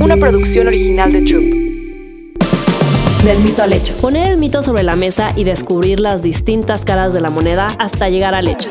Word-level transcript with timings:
una 0.00 0.16
producción 0.16 0.66
original 0.66 1.12
de 1.12 1.22
Troop. 1.22 1.44
Del 3.24 3.38
mito 3.40 3.62
al 3.62 3.72
hecho. 3.72 3.96
Poner 3.98 4.30
el 4.30 4.38
mito 4.38 4.62
sobre 4.62 4.82
la 4.82 4.96
mesa 4.96 5.32
y 5.36 5.44
descubrir 5.44 6.00
las 6.00 6.22
distintas 6.22 6.84
caras 6.84 7.12
de 7.12 7.20
la 7.20 7.30
moneda 7.30 7.76
hasta 7.78 8.08
llegar 8.08 8.34
al 8.34 8.48
hecho. 8.48 8.70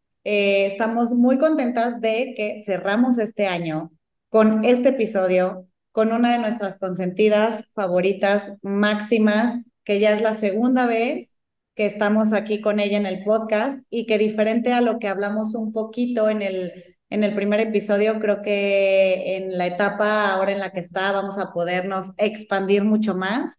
Eh, 0.23 0.67
estamos 0.67 1.13
muy 1.13 1.39
contentas 1.39 1.99
de 1.99 2.33
que 2.37 2.61
cerramos 2.63 3.17
este 3.17 3.47
año 3.47 3.91
con 4.29 4.63
este 4.63 4.89
episodio, 4.89 5.67
con 5.91 6.11
una 6.11 6.33
de 6.33 6.37
nuestras 6.37 6.77
consentidas 6.77 7.71
favoritas 7.73 8.53
máximas, 8.61 9.59
que 9.83 9.99
ya 9.99 10.13
es 10.13 10.21
la 10.21 10.35
segunda 10.35 10.85
vez 10.85 11.35
que 11.75 11.85
estamos 11.85 12.33
aquí 12.33 12.61
con 12.61 12.79
ella 12.79 12.97
en 12.97 13.05
el 13.05 13.23
podcast 13.23 13.79
y 13.89 14.05
que 14.05 14.17
diferente 14.17 14.73
a 14.73 14.81
lo 14.81 14.99
que 14.99 15.07
hablamos 15.07 15.55
un 15.55 15.73
poquito 15.73 16.29
en 16.29 16.41
el, 16.41 16.71
en 17.09 17.23
el 17.23 17.33
primer 17.33 17.59
episodio, 17.59 18.19
creo 18.19 18.41
que 18.41 19.37
en 19.37 19.57
la 19.57 19.67
etapa 19.67 20.31
ahora 20.33 20.51
en 20.51 20.59
la 20.59 20.71
que 20.71 20.81
está 20.81 21.11
vamos 21.11 21.37
a 21.39 21.51
podernos 21.51 22.11
expandir 22.17 22.83
mucho 22.83 23.15
más. 23.15 23.55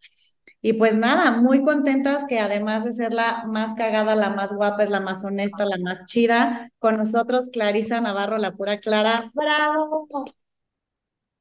Y 0.65 0.71
pues 0.71 0.95
nada, 0.95 1.31
muy 1.31 1.61
contentas 1.61 2.23
que 2.25 2.39
además 2.39 2.85
de 2.85 2.93
ser 2.93 3.13
la 3.13 3.43
más 3.47 3.75
cagada, 3.75 4.15
la 4.15 4.29
más 4.29 4.53
guapa, 4.53 4.83
es 4.83 4.89
la 4.89 5.01
más 5.01 5.21
honesta, 5.25 5.65
la 5.65 5.77
más 5.77 6.05
chida, 6.05 6.69
con 6.79 6.95
nosotros 6.95 7.49
Clarisa 7.51 7.99
Navarro, 7.99 8.37
la 8.37 8.53
pura 8.53 8.79
Clara. 8.79 9.29
¡Bravo! 9.33 10.07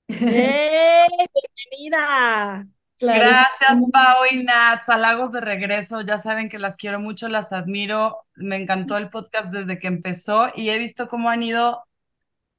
¡Eh! 0.08 1.06
¡Bienvenida! 1.70 2.66
Clarisa, 2.98 3.28
Gracias, 3.28 3.91
Pau 3.92 4.24
y 4.28 4.42
Nat. 4.42 4.82
Halagos 4.88 5.30
de 5.30 5.41
regreso. 5.41 6.00
Ya 6.00 6.19
saben 6.19 6.48
que 6.48 6.58
las 6.58 6.77
quiero 6.77 6.98
mucho, 6.98 7.28
las 7.28 7.52
admiro. 7.52 8.27
Me 8.34 8.56
encantó 8.56 8.97
el 8.97 9.08
podcast 9.08 9.54
desde 9.54 9.78
que 9.78 9.86
empezó 9.86 10.48
y 10.52 10.70
he 10.70 10.78
visto 10.80 11.06
cómo 11.06 11.30
han 11.30 11.44
ido 11.44 11.84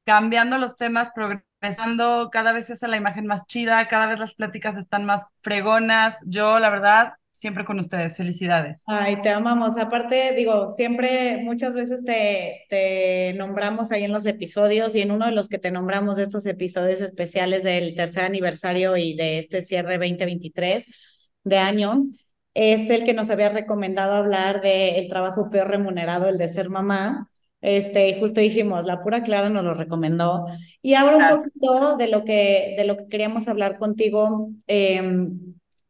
cambiando 0.04 0.58
los 0.58 0.78
temas, 0.78 1.12
progresando. 1.14 2.30
Cada 2.32 2.52
vez 2.52 2.70
hace 2.70 2.88
la 2.88 2.98
imagen 2.98 3.26
más 3.26 3.48
chida, 3.48 3.88
cada 3.88 4.08
vez 4.08 4.20
las 4.20 4.36
pláticas 4.36 4.78
están 4.78 5.06
más 5.06 5.28
fregonas. 5.42 6.24
Yo, 6.26 6.60
la 6.60 6.70
verdad, 6.70 7.14
siempre 7.32 7.66
con 7.66 7.80
ustedes. 7.80 8.16
Felicidades. 8.16 8.84
Ay, 8.88 9.22
te 9.22 9.30
amamos. 9.30 9.78
Aparte, 9.78 10.34
digo, 10.36 10.70
siempre, 10.70 11.42
muchas 11.44 11.74
veces 11.74 12.04
te, 12.04 12.66
te 12.70 13.34
nombramos 13.34 13.92
ahí 13.92 14.04
en 14.04 14.12
los 14.12 14.26
episodios 14.26 14.96
y 14.96 15.02
en 15.02 15.12
uno 15.12 15.26
de 15.26 15.34
los 15.34 15.50
que 15.50 15.60
te 15.60 15.72
nombramos 15.72 16.18
de 16.18 16.24
estos 16.24 16.46
episodios 16.46 17.02
especiales 17.02 17.64
del 17.64 17.96
tercer 17.96 18.24
aniversario 18.24 18.98
y 18.98 19.16
de 19.16 19.40
este 19.40 19.62
cierre 19.62 19.98
2023 19.98 21.32
de 21.44 21.58
año, 21.58 22.06
es 22.54 22.90
el 22.90 23.04
que 23.04 23.14
nos 23.14 23.30
había 23.30 23.50
recomendado 23.50 24.14
hablar 24.14 24.62
del 24.62 25.10
trabajo 25.10 25.50
peor 25.50 25.70
remunerado, 25.70 26.30
el 26.30 26.38
de 26.38 26.48
ser 26.48 26.70
mamá. 26.70 27.30
Este, 27.64 28.20
justo 28.20 28.42
dijimos, 28.42 28.86
la 28.86 29.02
pura 29.02 29.24
Clara 29.24 29.50
nos 29.50 29.64
lo 29.64 29.74
recomendó. 29.74 30.46
Y 30.82 30.96
ahora 30.96 31.18
un 31.18 31.28
poquito 31.28 31.96
de 31.98 32.08
lo 32.10 32.26
que, 32.26 32.76
de 32.78 32.84
lo 32.84 32.98
que 32.98 33.08
queríamos 33.08 33.48
hablar 33.48 33.78
contigo. 33.78 34.50
em, 34.68 35.40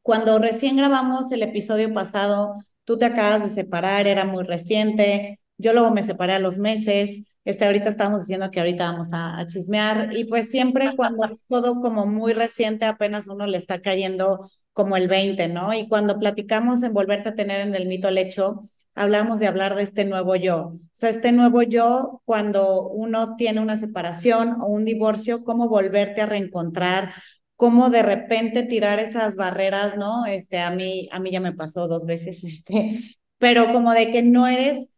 cuando 0.03 0.37
recién 0.39 0.77
grabamos 0.77 1.31
el 1.31 1.41
episodio 1.43 1.91
pasado, 1.93 2.53
tú 2.83 2.97
te 2.99 3.05
acabas 3.05 3.43
de 3.43 3.49
separar, 3.49 4.05
era 4.07 4.23
muy 4.25 4.43
reciente. 4.43 5.39
Yo 5.57 5.73
luego 5.73 5.91
me 5.91 6.03
separé 6.03 6.33
a 6.33 6.39
los 6.39 6.59
meses. 6.59 7.32
Este, 7.45 7.65
ahorita 7.65 7.89
estábamos 7.89 8.21
diciendo 8.21 8.49
que 8.49 8.59
ahorita 8.59 8.91
vamos 8.91 9.09
a, 9.11 9.45
chismear. 9.47 10.15
Y 10.15 10.25
pues 10.25 10.49
siempre 10.49 10.95
cuando 10.95 11.25
es 11.25 11.45
todo 11.45 11.81
como 11.81 12.05
muy 12.05 12.33
reciente, 12.33 12.85
apenas 12.85 13.27
uno 13.27 13.45
le 13.47 13.57
está 13.57 13.81
cayendo 13.81 14.39
como 14.71 14.95
el 14.95 15.07
20, 15.07 15.49
¿no? 15.49 15.73
Y 15.73 15.87
cuando 15.87 16.17
platicamos 16.17 16.83
en 16.83 16.93
Volverte 16.93 17.29
a 17.29 17.35
tener 17.35 17.59
en 17.61 17.75
el 17.75 17.87
mito 17.87 18.07
al 18.07 18.17
hecho, 18.17 18.59
hablamos 18.95 19.39
de 19.39 19.47
hablar 19.47 19.75
de 19.75 19.83
este 19.83 20.05
nuevo 20.05 20.35
yo. 20.35 20.67
O 20.67 20.73
sea, 20.93 21.09
este 21.09 21.31
nuevo 21.31 21.63
yo, 21.63 22.21
cuando 22.25 22.87
uno 22.89 23.35
tiene 23.35 23.59
una 23.59 23.77
separación 23.77 24.57
o 24.61 24.67
un 24.67 24.85
divorcio, 24.85 25.43
cómo 25.43 25.67
volverte 25.67 26.21
a 26.21 26.25
reencontrar, 26.25 27.13
cómo 27.57 27.89
de 27.89 28.03
repente 28.03 28.63
tirar 28.63 28.99
esas 28.99 29.35
barreras, 29.35 29.97
¿no? 29.97 30.25
Este, 30.25 30.59
a 30.59 30.71
mí, 30.71 31.09
a 31.11 31.19
mí 31.19 31.31
ya 31.31 31.39
me 31.39 31.53
pasó 31.53 31.87
dos 31.87 32.05
veces, 32.05 32.41
este, 32.43 32.97
pero 33.37 33.71
como 33.73 33.91
de 33.91 34.11
que 34.11 34.23
no 34.23 34.47
eres 34.47 34.92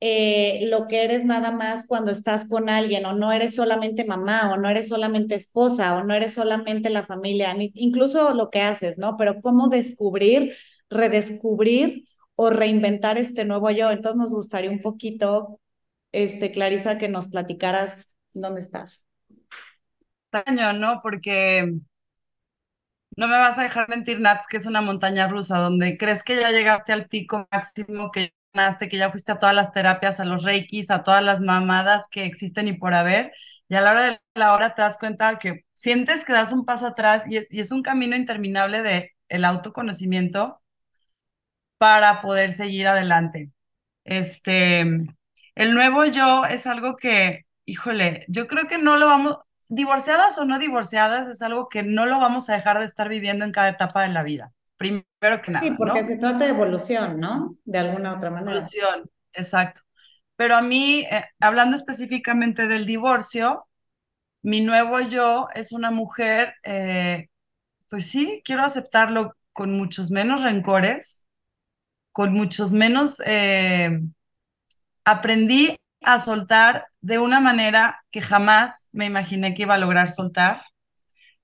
eh, 0.00 0.66
lo 0.68 0.88
que 0.88 1.04
eres 1.04 1.24
nada 1.24 1.50
más 1.52 1.86
cuando 1.86 2.10
estás 2.10 2.48
con 2.48 2.68
alguien, 2.68 3.06
o 3.06 3.14
no 3.14 3.32
eres 3.32 3.54
solamente 3.54 4.04
mamá, 4.04 4.52
o 4.52 4.58
no 4.58 4.68
eres 4.68 4.88
solamente 4.88 5.34
esposa, 5.34 5.96
o 5.96 6.04
no 6.04 6.14
eres 6.14 6.34
solamente 6.34 6.90
la 6.90 7.06
familia, 7.06 7.54
ni, 7.54 7.72
incluso 7.74 8.34
lo 8.34 8.50
que 8.50 8.62
haces, 8.62 8.98
¿no? 8.98 9.16
Pero 9.16 9.40
cómo 9.40 9.68
descubrir, 9.68 10.54
redescubrir 10.90 12.04
o 12.34 12.50
reinventar 12.50 13.18
este 13.18 13.44
nuevo 13.44 13.70
yo. 13.70 13.90
Entonces 13.90 14.18
nos 14.18 14.32
gustaría 14.32 14.70
un 14.70 14.82
poquito, 14.82 15.60
este, 16.12 16.50
Clarisa, 16.50 16.98
que 16.98 17.08
nos 17.08 17.28
platicaras 17.28 18.10
dónde 18.34 18.60
estás. 18.60 19.04
Extraño, 20.30 20.74
¿no? 20.74 21.00
Porque 21.02 21.72
no 23.16 23.28
me 23.28 23.38
vas 23.38 23.58
a 23.58 23.62
dejar 23.62 23.88
mentir, 23.88 24.20
Nats, 24.20 24.46
que 24.46 24.58
es 24.58 24.66
una 24.66 24.82
montaña 24.82 25.26
rusa 25.26 25.58
donde 25.58 25.96
crees 25.96 26.22
que 26.22 26.36
ya 26.36 26.50
llegaste 26.50 26.92
al 26.92 27.08
pico 27.08 27.48
máximo, 27.50 28.10
que 28.10 28.34
que 28.88 28.96
ya 28.96 29.10
fuiste 29.10 29.32
a 29.32 29.38
todas 29.38 29.54
las 29.54 29.72
terapias, 29.72 30.20
a 30.20 30.24
los 30.24 30.44
reikis, 30.44 30.90
a 30.90 31.02
todas 31.02 31.22
las 31.22 31.40
mamadas 31.40 32.06
que 32.10 32.24
existen 32.24 32.68
y 32.68 32.74
por 32.74 32.94
haber. 32.94 33.32
Y 33.68 33.74
a 33.74 33.80
la 33.80 33.90
hora 33.92 34.02
de 34.04 34.20
la 34.34 34.54
hora 34.54 34.74
te 34.74 34.82
das 34.82 34.98
cuenta 34.98 35.38
que 35.38 35.64
sientes 35.74 36.24
que 36.24 36.32
das 36.32 36.52
un 36.52 36.64
paso 36.64 36.86
atrás 36.86 37.26
y 37.28 37.36
es, 37.36 37.72
un 37.72 37.82
camino 37.82 38.16
interminable 38.16 38.82
de 38.82 39.12
el 39.28 39.44
autoconocimiento 39.44 40.60
para 41.78 42.22
poder 42.22 42.52
seguir 42.52 42.88
adelante. 42.88 43.50
Este, 44.04 44.80
el 45.54 45.74
nuevo 45.74 46.04
yo 46.06 46.44
es 46.46 46.66
algo 46.66 46.96
que, 46.96 47.46
híjole, 47.64 48.24
yo 48.28 48.46
creo 48.46 48.66
que 48.68 48.78
no 48.78 48.96
lo 48.96 49.06
vamos, 49.06 49.38
divorciadas 49.68 50.38
o 50.38 50.44
no 50.44 50.58
divorciadas, 50.58 51.28
es 51.28 51.42
algo 51.42 51.68
que 51.68 51.82
no 51.82 52.06
lo 52.06 52.18
vamos 52.20 52.48
a 52.50 52.56
dejar 52.56 52.78
de 52.78 52.86
estar 52.86 53.08
viviendo 53.08 53.44
en 53.44 53.52
cada 53.52 53.70
etapa 53.70 54.02
de 54.02 54.10
la 54.10 54.22
vida. 54.22 54.52
Primero 54.76 55.42
que 55.42 55.50
nada, 55.50 55.64
Sí, 55.64 55.72
porque 55.76 56.02
¿no? 56.02 56.06
se 56.06 56.16
trata 56.18 56.38
de 56.38 56.50
evolución, 56.50 57.18
¿no? 57.18 57.56
De 57.64 57.78
alguna 57.78 58.14
otra 58.14 58.30
manera. 58.30 58.52
Evolución, 58.52 59.10
exacto. 59.32 59.82
Pero 60.36 60.54
a 60.54 60.62
mí, 60.62 61.06
eh, 61.10 61.24
hablando 61.40 61.76
específicamente 61.76 62.68
del 62.68 62.84
divorcio, 62.84 63.66
mi 64.42 64.60
nuevo 64.60 65.00
yo 65.00 65.48
es 65.54 65.72
una 65.72 65.90
mujer, 65.90 66.54
eh, 66.62 67.28
pues 67.88 68.10
sí, 68.10 68.42
quiero 68.44 68.62
aceptarlo 68.62 69.34
con 69.52 69.72
muchos 69.76 70.10
menos 70.10 70.42
rencores, 70.42 71.26
con 72.12 72.32
muchos 72.32 72.72
menos, 72.72 73.20
eh, 73.24 74.00
aprendí 75.04 75.76
a 76.02 76.20
soltar 76.20 76.86
de 77.00 77.18
una 77.18 77.40
manera 77.40 78.04
que 78.10 78.20
jamás 78.20 78.88
me 78.92 79.06
imaginé 79.06 79.54
que 79.54 79.62
iba 79.62 79.74
a 79.74 79.78
lograr 79.78 80.10
soltar. 80.10 80.62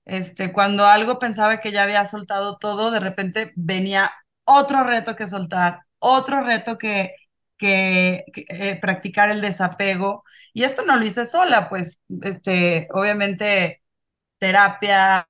Este, 0.05 0.51
cuando 0.53 0.85
algo 0.85 1.19
pensaba 1.19 1.59
que 1.61 1.71
ya 1.71 1.83
había 1.83 2.05
soltado 2.05 2.57
todo, 2.57 2.91
de 2.91 2.99
repente 2.99 3.53
venía 3.55 4.11
otro 4.45 4.83
reto 4.83 5.15
que 5.15 5.27
soltar, 5.27 5.81
otro 5.99 6.41
reto 6.43 6.77
que, 6.77 7.15
que, 7.57 8.25
eh, 8.35 8.79
practicar 8.81 9.29
el 9.31 9.41
desapego. 9.41 10.23
Y 10.53 10.63
esto 10.63 10.83
no 10.85 10.95
lo 10.97 11.05
hice 11.05 11.25
sola, 11.25 11.69
pues, 11.69 11.99
este, 12.23 12.87
obviamente, 12.91 13.81
terapia, 14.39 15.27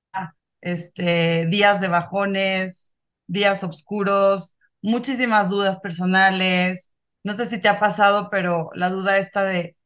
este, 0.60 1.46
días 1.46 1.80
de 1.80 1.88
bajones, 1.88 2.94
días 3.26 3.62
oscuros, 3.64 4.56
muchísimas 4.82 5.48
dudas 5.50 5.80
personales. 5.80 6.94
No 7.22 7.32
sé 7.34 7.46
si 7.46 7.60
te 7.60 7.68
ha 7.68 7.80
pasado, 7.80 8.28
pero 8.30 8.70
la 8.74 8.90
duda 8.90 9.18
esta 9.18 9.44
de, 9.44 9.76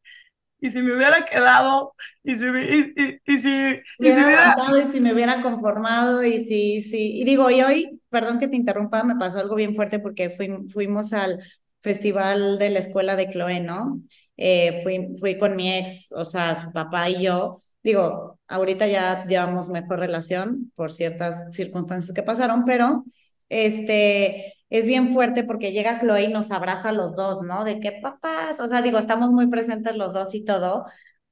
¿y 0.60 0.70
si 0.70 0.82
me 0.82 0.94
hubiera 0.94 1.24
quedado? 1.24 1.94
¿Y 2.22 2.34
si, 2.34 2.46
y, 2.46 2.92
y, 2.96 3.34
y 3.34 3.38
si, 3.38 3.80
si 4.00 4.10
hubiera 4.10 4.24
hubiera... 4.24 4.52
aguantado 4.52 4.80
y 4.80 4.86
si 4.86 5.00
me 5.00 5.12
hubiera 5.12 5.42
conformado 5.42 6.22
y 6.24 6.40
si, 6.40 6.82
si, 6.82 7.20
y 7.20 7.24
digo, 7.24 7.50
y 7.50 7.62
hoy, 7.62 8.00
perdón 8.10 8.38
que 8.38 8.48
te 8.48 8.56
interrumpa, 8.56 9.02
me 9.04 9.16
pasó 9.16 9.38
algo 9.38 9.54
bien 9.54 9.74
fuerte 9.74 9.98
porque 9.98 10.30
fui, 10.30 10.48
fuimos 10.72 11.12
al 11.12 11.40
festival 11.82 12.58
de 12.58 12.70
la 12.70 12.80
escuela 12.80 13.16
de 13.16 13.30
Chloe, 13.30 13.60
¿no? 13.60 14.00
Eh, 14.36 14.80
fui, 14.82 15.08
fui 15.18 15.38
con 15.38 15.56
mi 15.56 15.72
ex, 15.72 16.08
o 16.12 16.24
sea, 16.24 16.56
su 16.56 16.72
papá 16.72 17.08
y 17.10 17.22
yo. 17.22 17.56
Digo, 17.82 18.38
ahorita 18.48 18.86
ya 18.86 19.24
llevamos 19.26 19.68
mejor 19.68 20.00
relación 20.00 20.72
por 20.74 20.92
ciertas 20.92 21.54
circunstancias 21.54 22.12
que 22.12 22.22
pasaron, 22.22 22.64
pero 22.64 23.04
este, 23.48 24.54
es 24.70 24.86
bien 24.86 25.10
fuerte 25.12 25.44
porque 25.44 25.72
llega 25.72 26.00
Chloe 26.00 26.24
y 26.24 26.28
nos 26.32 26.50
abraza 26.50 26.90
a 26.90 26.92
los 26.92 27.16
dos, 27.16 27.42
¿no? 27.42 27.64
De 27.64 27.80
qué 27.80 27.92
papás, 27.92 28.60
o 28.60 28.66
sea, 28.68 28.82
digo, 28.82 28.98
estamos 28.98 29.30
muy 29.30 29.46
presentes 29.48 29.96
los 29.96 30.12
dos 30.14 30.34
y 30.34 30.44
todo, 30.44 30.84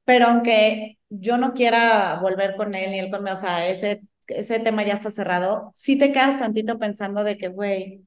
pero 0.05 0.27
aunque 0.29 0.99
yo 1.11 1.37
no 1.39 1.53
quiera 1.55 2.19
volver 2.23 2.57
con 2.57 2.75
él 2.75 2.91
ni 2.93 2.99
él 3.01 3.11
conmigo, 3.11 3.37
o 3.37 3.41
sea, 3.41 3.69
ese, 3.69 4.03
ese 4.29 4.61
tema 4.61 4.85
ya 4.85 4.95
está 4.95 5.11
cerrado, 5.11 5.71
sí 5.75 5.99
te 5.99 6.13
quedas 6.13 6.39
tantito 6.39 6.79
pensando 6.79 7.25
de 7.25 7.37
que, 7.39 7.49
güey, 7.49 8.07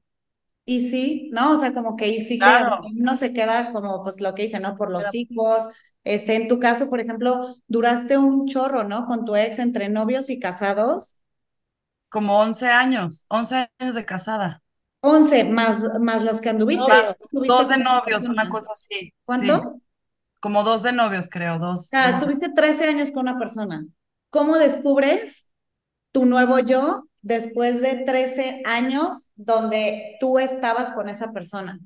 y 0.64 0.88
sí, 0.90 1.30
¿no? 1.32 1.52
O 1.54 1.56
sea, 1.56 1.72
como 1.74 1.96
que 1.96 2.08
y 2.08 2.20
sí 2.20 2.40
que 2.42 2.50
Claro. 2.58 2.80
uno 2.96 3.14
se 3.16 3.32
queda 3.32 3.72
como, 3.72 4.02
pues 4.04 4.20
lo 4.20 4.34
que 4.34 4.42
dice, 4.42 4.60
¿no? 4.60 4.76
Por 4.76 4.90
los 4.90 5.14
hijos. 5.14 5.64
Este, 6.04 6.36
en 6.36 6.48
tu 6.48 6.58
caso, 6.60 6.88
por 6.88 7.00
ejemplo, 7.00 7.46
duraste 7.68 8.18
un 8.18 8.46
chorro, 8.46 8.84
¿no? 8.84 9.06
Con 9.06 9.24
tu 9.24 9.36
ex 9.36 9.58
entre 9.58 9.88
novios 9.88 10.30
y 10.30 10.38
casados. 10.38 11.16
Como 12.08 12.38
11 12.40 12.68
años, 12.70 13.24
11 13.30 13.70
años 13.78 13.94
de 13.94 14.04
casada. 14.06 14.62
11 15.00 15.44
más, 15.44 16.00
más 16.00 16.22
los 16.22 16.40
que 16.40 16.50
anduviste. 16.50 16.84
Estuviste 17.20 17.54
Dos 17.54 17.68
de 17.68 17.78
novios, 17.78 18.28
una 18.28 18.48
cosa 18.48 18.72
así. 18.72 18.94
sí. 18.94 19.12
¿Cuántos? 19.24 19.78
Como 20.40 20.62
dos 20.62 20.82
de 20.82 20.92
novios, 20.92 21.28
creo, 21.28 21.58
dos. 21.58 21.80
O 21.80 21.82
sea, 21.82 22.06
dos. 22.12 22.16
estuviste 22.20 22.50
13 22.50 22.88
años 22.88 23.10
con 23.10 23.22
una 23.28 23.38
persona. 23.38 23.86
¿Cómo 24.30 24.56
descubres 24.58 25.46
tu 26.12 26.24
nuevo 26.24 26.58
yo 26.58 27.04
después 27.22 27.80
de 27.80 27.96
13 27.96 28.62
años 28.64 29.30
donde 29.36 30.16
tú 30.20 30.38
estabas 30.38 30.90
con 30.92 31.08
esa 31.08 31.32
persona? 31.32 31.78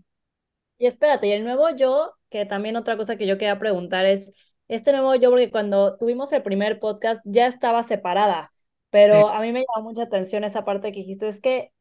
Y 0.78 0.86
espérate, 0.86 1.28
y 1.28 1.32
el 1.32 1.44
nuevo 1.44 1.70
yo, 1.70 2.12
que 2.30 2.46
también 2.46 2.76
otra 2.76 2.96
cosa 2.96 3.16
que 3.16 3.26
yo 3.26 3.38
quería 3.38 3.58
preguntar 3.58 4.06
es, 4.06 4.32
este 4.68 4.92
nuevo 4.92 5.14
yo, 5.14 5.30
porque 5.30 5.50
cuando 5.50 5.96
tuvimos 5.96 6.32
el 6.32 6.42
primer 6.42 6.80
podcast 6.80 7.22
ya 7.24 7.46
estaba 7.46 7.82
separada, 7.82 8.52
pero 8.90 9.28
a 9.28 9.40
mí 9.40 9.52
me 9.52 9.64
llamó 9.74 9.90
mucha 9.90 10.02
atención 10.02 10.44
esa 10.44 10.64
parte 10.64 10.92
que 10.92 11.00
dijiste, 11.00 11.28
es 11.28 11.40
que, 11.40 11.72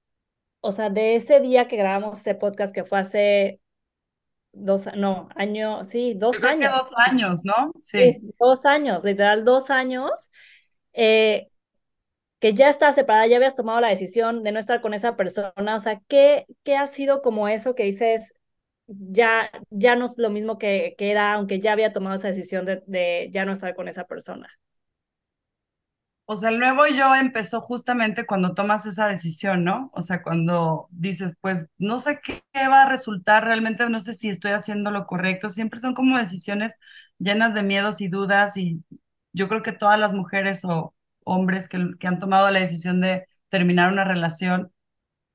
o 0.63 0.71
sea, 0.73 0.89
de 0.89 1.15
ese 1.17 1.41
día 1.41 1.67
que 1.67 1.77
grabamos 1.77 2.19
ese 2.19 2.35
podcast 2.35 2.73
que 2.75 2.85
fue 2.85 2.99
hace 2.99 3.61
dos, 4.53 4.87
no, 4.95 5.29
año, 5.35 5.83
sí, 5.85 6.13
dos 6.15 6.39
creo 6.39 6.57
que 6.57 6.65
años. 6.65 6.73
dos 6.79 6.93
años, 6.97 7.41
¿no? 7.45 7.71
Sí. 7.81 8.17
Sí, 8.19 8.33
dos 8.39 8.65
años, 8.65 9.03
literal 9.03 9.45
dos 9.45 9.69
años, 9.69 10.31
eh, 10.93 11.49
que 12.39 12.53
ya 12.53 12.69
estás 12.69 12.95
separada, 12.95 13.27
ya 13.27 13.37
habías 13.37 13.55
tomado 13.55 13.81
la 13.81 13.89
decisión 13.89 14.43
de 14.43 14.51
no 14.51 14.59
estar 14.59 14.81
con 14.81 14.93
esa 14.93 15.15
persona, 15.17 15.75
o 15.75 15.79
sea, 15.79 16.01
¿qué, 16.07 16.45
qué 16.63 16.77
ha 16.77 16.87
sido 16.87 17.21
como 17.21 17.47
eso 17.49 17.75
que 17.75 17.83
dices, 17.83 18.33
ya, 18.87 19.51
ya 19.69 19.95
no 19.95 20.05
es 20.05 20.17
lo 20.17 20.29
mismo 20.31 20.57
que, 20.59 20.95
que 20.97 21.11
era, 21.11 21.33
aunque 21.33 21.59
ya 21.59 21.73
había 21.73 21.93
tomado 21.93 22.15
esa 22.15 22.29
decisión 22.29 22.65
de, 22.65 22.83
de 22.87 23.29
ya 23.33 23.45
no 23.45 23.53
estar 23.53 23.75
con 23.75 23.87
esa 23.89 24.05
persona? 24.05 24.49
O 26.25 26.37
sea, 26.37 26.49
el 26.49 26.59
nuevo 26.59 26.87
yo 26.87 27.13
empezó 27.15 27.59
justamente 27.61 28.25
cuando 28.25 28.53
tomas 28.53 28.85
esa 28.85 29.07
decisión, 29.07 29.65
¿no? 29.65 29.91
O 29.93 30.01
sea, 30.01 30.21
cuando 30.21 30.87
dices, 30.91 31.33
pues 31.41 31.67
no 31.77 31.99
sé 31.99 32.21
qué 32.23 32.41
va 32.69 32.83
a 32.83 32.89
resultar, 32.89 33.43
realmente 33.43 33.89
no 33.89 33.99
sé 33.99 34.13
si 34.13 34.29
estoy 34.29 34.51
haciendo 34.51 34.89
lo 34.91 35.05
correcto. 35.05 35.49
Siempre 35.49 35.81
son 35.81 35.93
como 35.93 36.17
decisiones 36.17 36.77
llenas 37.19 37.53
de 37.53 37.63
miedos 37.63 37.99
y 38.01 38.07
dudas 38.07 38.55
y 38.57 38.83
yo 39.33 39.49
creo 39.49 39.61
que 39.63 39.73
todas 39.73 39.99
las 39.99 40.13
mujeres 40.13 40.63
o 40.65 40.95
hombres 41.25 41.67
que, 41.67 41.79
que 41.99 42.07
han 42.07 42.19
tomado 42.19 42.49
la 42.51 42.59
decisión 42.59 43.01
de 43.01 43.27
terminar 43.49 43.91
una 43.91 44.03
relación, 44.05 44.71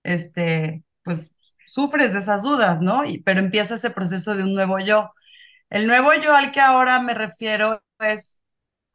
este, 0.02 0.85
pues 1.05 1.31
sufres 1.67 2.12
de 2.14 2.20
esas 2.20 2.43
dudas, 2.43 2.81
¿no? 2.81 3.05
Y, 3.05 3.23
pero 3.23 3.40
empieza 3.40 3.75
ese 3.76 3.90
proceso 3.90 4.37
de 4.37 4.44
un 4.44 4.55
nuevo 4.55 4.79
yo. 4.81 5.12
El 5.70 5.87
nuevo 5.88 6.14
yo 6.14 6.35
al 6.37 6.52
que 6.52 6.61
ahora 6.61 7.00
me 7.00 7.14
refiero 7.14 7.82
es 8.00 8.38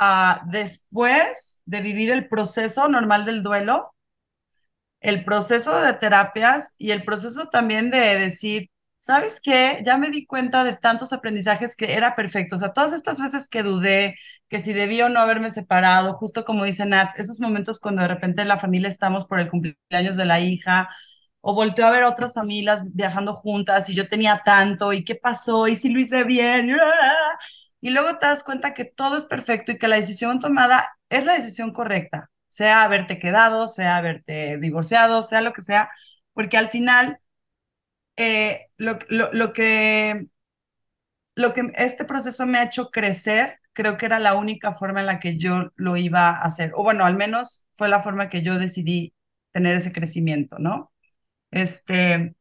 a 0.03 0.41
después 0.47 1.61
de 1.65 1.81
vivir 1.81 2.11
el 2.11 2.27
proceso 2.27 2.87
normal 2.89 3.25
del 3.25 3.43
duelo, 3.43 3.93
el 5.01 5.25
proceso 5.25 5.79
de 5.81 5.93
terapias 5.93 6.75
y 6.77 6.91
el 6.91 7.03
proceso 7.03 7.47
también 7.49 7.91
de 7.91 7.99
decir, 8.19 8.69
¿sabes 8.99 9.41
qué? 9.43 9.81
Ya 9.85 9.97
me 9.97 10.09
di 10.09 10.25
cuenta 10.25 10.63
de 10.63 10.75
tantos 10.77 11.11
aprendizajes 11.13 11.75
que 11.75 11.93
era 11.93 12.15
perfecto. 12.15 12.55
O 12.55 12.59
sea, 12.59 12.71
todas 12.73 12.93
estas 12.93 13.19
veces 13.19 13.49
que 13.49 13.63
dudé, 13.63 14.15
que 14.49 14.61
si 14.61 14.71
debí 14.73 15.01
o 15.01 15.09
no 15.09 15.19
haberme 15.19 15.49
separado, 15.49 16.13
justo 16.13 16.45
como 16.45 16.63
dice 16.65 16.85
Nats, 16.85 17.19
esos 17.19 17.39
momentos 17.41 17.79
cuando 17.79 18.01
de 18.01 18.07
repente 18.07 18.41
en 18.41 18.47
la 18.47 18.59
familia 18.59 18.89
estamos 18.89 19.25
por 19.25 19.39
el 19.39 19.49
cumpleaños 19.49 20.15
de 20.17 20.25
la 20.25 20.39
hija, 20.39 20.87
o 21.41 21.53
volteo 21.53 21.85
a 21.87 21.91
ver 21.91 22.03
otras 22.05 22.33
familias 22.33 22.83
viajando 22.93 23.33
juntas 23.35 23.89
y 23.89 23.95
yo 23.95 24.07
tenía 24.07 24.41
tanto, 24.45 24.93
y 24.93 25.03
qué 25.03 25.15
pasó, 25.15 25.67
y 25.67 25.75
si 25.75 25.89
lo 25.89 25.99
hice 25.99 26.23
bien, 26.23 26.69
y 27.83 27.91
luego 27.91 28.17
te 28.19 28.27
das 28.27 28.43
cuenta 28.45 28.73
que 28.73 28.85
todo 28.85 29.17
es 29.17 29.25
perfecto 29.25 29.73
y 29.73 29.77
que 29.79 29.89
la 29.89 29.97
decisión 29.97 30.39
tomada 30.39 30.97
es 31.09 31.25
la 31.25 31.33
decisión 31.35 31.73
correcta, 31.73 32.31
sea 32.47 32.83
haberte 32.83 33.19
quedado, 33.19 33.67
sea 33.67 33.97
haberte 33.97 34.57
divorciado, 34.59 35.23
sea 35.23 35.41
lo 35.41 35.53
que 35.53 35.61
sea, 35.63 35.91
porque 36.33 36.57
al 36.57 36.69
final 36.69 37.19
eh, 38.17 38.67
lo, 38.77 38.97
lo, 39.09 39.31
lo, 39.33 39.53
que, 39.53 40.27
lo 41.35 41.53
que 41.53 41.71
este 41.75 42.05
proceso 42.05 42.45
me 42.45 42.59
ha 42.59 42.63
hecho 42.63 42.89
crecer, 42.91 43.59
creo 43.73 43.97
que 43.97 44.05
era 44.05 44.19
la 44.19 44.35
única 44.35 44.73
forma 44.73 44.99
en 45.01 45.07
la 45.07 45.19
que 45.19 45.37
yo 45.37 45.71
lo 45.75 45.97
iba 45.97 46.29
a 46.29 46.41
hacer, 46.43 46.71
o 46.75 46.83
bueno, 46.83 47.05
al 47.05 47.15
menos 47.17 47.67
fue 47.73 47.89
la 47.89 48.01
forma 48.03 48.29
que 48.29 48.41
yo 48.43 48.57
decidí 48.59 49.13
tener 49.51 49.75
ese 49.75 49.91
crecimiento, 49.93 50.57
¿no? 50.59 50.91
Este, 51.51 52.35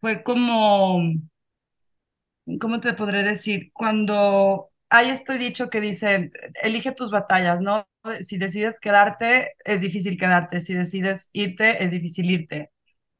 fue 0.00 0.22
como, 0.22 1.00
¿cómo 2.60 2.80
te 2.80 2.94
podré 2.94 3.22
decir? 3.22 3.70
Cuando 3.72 4.70
hay 4.88 5.10
este 5.10 5.38
dicho 5.38 5.68
que 5.70 5.80
dice, 5.80 6.30
elige 6.62 6.92
tus 6.92 7.10
batallas, 7.10 7.60
¿no? 7.60 7.88
Si 8.20 8.38
decides 8.38 8.78
quedarte, 8.80 9.54
es 9.64 9.80
difícil 9.80 10.18
quedarte, 10.18 10.60
si 10.60 10.74
decides 10.74 11.28
irte, 11.32 11.82
es 11.82 11.90
difícil 11.90 12.30
irte. 12.30 12.70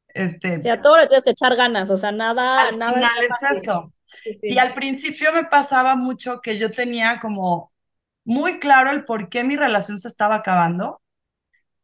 Este, 0.08 0.56
o 0.58 0.62
sea, 0.62 0.80
todo 0.80 0.96
le 0.96 1.08
tienes 1.08 1.24
que 1.24 1.30
echar 1.30 1.56
ganas, 1.56 1.90
o 1.90 1.96
sea, 1.96 2.12
nada, 2.12 2.68
al 2.68 2.78
nada 2.78 2.94
final 2.94 3.10
es 3.22 3.42
es 3.42 3.58
eso. 3.58 3.92
Sí, 4.06 4.38
sí. 4.40 4.48
Y 4.48 4.58
al 4.58 4.74
principio 4.74 5.32
me 5.32 5.44
pasaba 5.44 5.96
mucho 5.96 6.40
que 6.40 6.58
yo 6.58 6.70
tenía 6.70 7.18
como 7.18 7.72
muy 8.24 8.58
claro 8.58 8.90
el 8.90 9.04
por 9.04 9.28
qué 9.28 9.44
mi 9.44 9.56
relación 9.56 9.98
se 9.98 10.08
estaba 10.08 10.36
acabando 10.36 11.02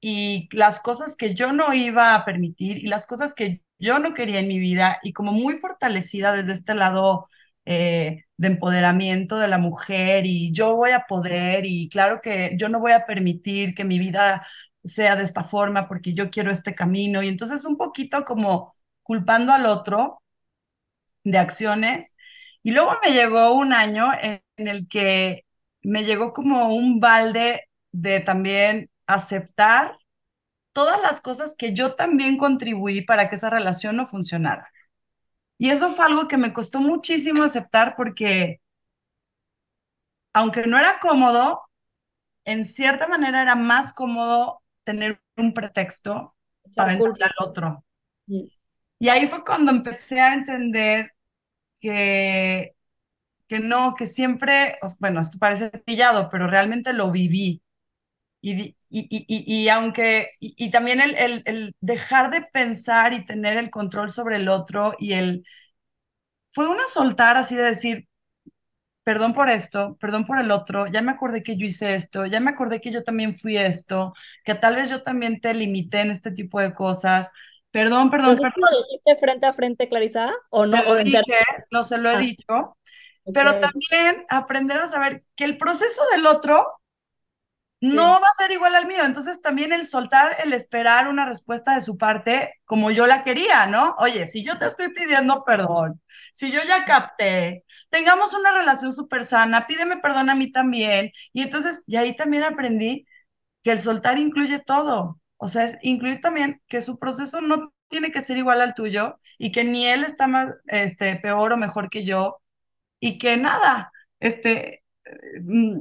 y 0.00 0.48
las 0.52 0.80
cosas 0.80 1.16
que 1.16 1.34
yo 1.34 1.52
no 1.52 1.72
iba 1.74 2.14
a 2.14 2.24
permitir 2.24 2.78
y 2.78 2.88
las 2.88 3.06
cosas 3.06 3.34
que 3.34 3.62
yo 3.82 4.00
no 4.00 4.14
quería 4.14 4.40
en 4.40 4.48
mi 4.48 4.60
vida 4.60 4.98
y 5.04 5.12
como 5.14 5.32
muy 5.32 5.54
fortalecida 5.56 6.32
desde 6.34 6.54
este 6.54 6.74
lado 6.74 7.28
eh, 7.66 8.24
de 8.38 8.48
empoderamiento 8.48 9.38
de 9.38 9.48
la 9.48 9.58
mujer 9.58 10.26
y 10.26 10.52
yo 10.52 10.76
voy 10.76 10.92
a 10.92 11.06
poder 11.08 11.66
y 11.66 11.88
claro 11.90 12.20
que 12.22 12.56
yo 12.58 12.68
no 12.70 12.80
voy 12.80 12.92
a 12.92 13.06
permitir 13.06 13.74
que 13.74 13.84
mi 13.84 13.98
vida 14.00 14.46
sea 14.84 15.16
de 15.16 15.24
esta 15.24 15.44
forma 15.44 15.88
porque 15.88 16.14
yo 16.14 16.30
quiero 16.30 16.52
este 16.52 16.74
camino 16.74 17.22
y 17.22 17.28
entonces 17.28 17.64
un 17.66 17.76
poquito 17.78 18.24
como 18.24 18.74
culpando 19.04 19.52
al 19.54 19.66
otro 19.66 20.22
de 21.24 21.38
acciones. 21.38 22.16
Y 22.62 22.72
luego 22.72 22.92
me 23.04 23.12
llegó 23.12 23.54
un 23.54 23.72
año 23.72 24.12
en, 24.20 24.42
en 24.56 24.68
el 24.68 24.88
que 24.88 25.44
me 25.82 26.04
llegó 26.04 26.32
como 26.32 26.68
un 26.74 27.00
balde 27.00 27.68
de 27.92 28.20
también 28.20 28.90
aceptar 29.06 29.96
todas 30.72 31.00
las 31.02 31.20
cosas 31.20 31.54
que 31.56 31.74
yo 31.74 31.94
también 31.94 32.36
contribuí 32.38 33.02
para 33.02 33.28
que 33.28 33.36
esa 33.36 33.50
relación 33.50 33.96
no 33.96 34.06
funcionara. 34.06 34.70
Y 35.58 35.70
eso 35.70 35.90
fue 35.92 36.06
algo 36.06 36.28
que 36.28 36.38
me 36.38 36.52
costó 36.52 36.80
muchísimo 36.80 37.44
aceptar 37.44 37.94
porque, 37.96 38.60
aunque 40.32 40.66
no 40.66 40.78
era 40.78 40.98
cómodo, 41.00 41.62
en 42.44 42.64
cierta 42.64 43.06
manera 43.08 43.42
era 43.42 43.54
más 43.54 43.92
cómodo 43.92 44.62
tener 44.84 45.20
un 45.36 45.54
pretexto 45.54 46.34
para 46.76 46.94
entrar 46.94 47.30
al 47.38 47.48
otro. 47.48 47.84
Sí. 48.26 48.52
Y 48.98 49.08
ahí 49.08 49.28
fue 49.28 49.44
cuando 49.44 49.72
empecé 49.72 50.20
a 50.20 50.34
entender 50.34 51.12
que, 51.80 52.76
que 53.48 53.60
no, 53.60 53.94
que 53.94 54.06
siempre, 54.06 54.78
bueno, 55.00 55.20
esto 55.20 55.38
parece 55.38 55.70
pillado, 55.70 56.28
pero 56.30 56.48
realmente 56.48 56.92
lo 56.92 57.10
viví. 57.10 57.62
Y, 58.44 58.76
y, 58.90 59.06
y, 59.08 59.24
y, 59.28 59.68
aunque, 59.68 60.30
y, 60.40 60.70
también 60.72 61.00
el, 61.00 61.14
el, 61.14 61.42
el, 61.46 61.76
dejar 61.80 62.30
de 62.32 62.42
pensar 62.42 63.12
y 63.12 63.24
tener 63.24 63.56
el 63.56 63.70
control 63.70 64.10
sobre 64.10 64.36
el 64.36 64.48
otro 64.48 64.92
y 64.98 65.12
el, 65.12 65.44
fue 66.50 66.68
una 66.68 66.82
soltar 66.88 67.36
así 67.36 67.54
de 67.54 67.62
decir, 67.62 68.08
perdón 69.04 69.32
por 69.32 69.48
esto, 69.48 69.96
perdón 70.00 70.26
por 70.26 70.38
el 70.38 70.50
otro, 70.50 70.88
ya 70.88 71.02
me 71.02 71.12
acordé 71.12 71.42
que 71.42 71.56
yo 71.56 71.66
hice 71.66 71.94
esto, 71.94 72.26
ya 72.26 72.40
me 72.40 72.50
acordé 72.50 72.80
que 72.80 72.90
yo 72.92 73.04
también 73.04 73.36
fui 73.36 73.56
esto, 73.56 74.12
que 74.44 74.56
tal 74.56 74.76
vez 74.76 74.90
yo 74.90 75.02
también 75.02 75.40
te 75.40 75.54
limité 75.54 76.00
en 76.00 76.10
este 76.10 76.32
tipo 76.32 76.60
de 76.60 76.74
cosas. 76.74 77.30
Perdón, 77.70 78.10
perdón, 78.10 78.36
¿Pero 78.36 78.50
perdón. 78.50 78.70
lo 78.70 78.82
dijiste 78.84 79.16
frente 79.16 79.46
a 79.46 79.52
frente, 79.52 79.88
Clarisa? 79.88 80.30
¿O 80.50 80.66
no? 80.66 80.82
Lo 80.82 80.90
¿O 80.90 80.96
dije, 80.96 81.22
no 81.70 81.84
se 81.84 81.98
lo 81.98 82.10
he 82.10 82.14
ah. 82.16 82.18
dicho, 82.18 82.44
okay. 82.48 83.32
pero 83.32 83.60
también 83.60 84.26
aprender 84.28 84.78
a 84.78 84.88
saber 84.88 85.24
que 85.34 85.44
el 85.44 85.56
proceso 85.56 86.02
del 86.12 86.26
otro 86.26 86.66
no 87.82 88.12
va 88.20 88.28
a 88.28 88.34
ser 88.42 88.52
igual 88.52 88.74
al 88.76 88.86
mío. 88.86 89.04
Entonces 89.04 89.42
también 89.42 89.72
el 89.72 89.86
soltar, 89.86 90.36
el 90.44 90.52
esperar 90.54 91.08
una 91.08 91.26
respuesta 91.26 91.74
de 91.74 91.82
su 91.82 91.98
parte 91.98 92.54
como 92.64 92.90
yo 92.92 93.06
la 93.06 93.24
quería, 93.24 93.66
¿no? 93.66 93.96
Oye, 93.98 94.26
si 94.28 94.44
yo 94.44 94.58
te 94.58 94.66
estoy 94.66 94.90
pidiendo 94.94 95.44
perdón, 95.44 96.00
si 96.34 96.52
yo 96.52 96.60
ya 96.66 96.84
capté, 96.86 97.64
tengamos 97.90 98.34
una 98.34 98.52
relación 98.52 98.92
súper 98.94 99.24
sana, 99.26 99.66
pídeme 99.66 99.98
perdón 99.98 100.30
a 100.30 100.34
mí 100.36 100.52
también. 100.52 101.12
Y 101.34 101.42
entonces, 101.42 101.84
y 101.86 101.96
ahí 101.96 102.16
también 102.16 102.44
aprendí 102.44 103.06
que 103.62 103.72
el 103.72 103.80
soltar 103.80 104.18
incluye 104.18 104.58
todo. 104.60 105.20
O 105.36 105.48
sea, 105.48 105.64
es 105.64 105.78
incluir 105.82 106.20
también 106.20 106.62
que 106.68 106.82
su 106.82 106.98
proceso 106.98 107.40
no 107.40 107.72
tiene 107.88 108.12
que 108.12 108.22
ser 108.22 108.38
igual 108.38 108.60
al 108.60 108.74
tuyo 108.74 109.18
y 109.38 109.52
que 109.52 109.64
ni 109.64 109.86
él 109.88 110.04
está 110.04 110.26
más, 110.28 110.54
este, 110.66 111.16
peor 111.16 111.52
o 111.52 111.56
mejor 111.56 111.90
que 111.90 112.04
yo 112.04 112.38
y 113.00 113.18
que 113.18 113.36
nada, 113.36 113.92
este, 114.20 114.84
mm, 115.42 115.80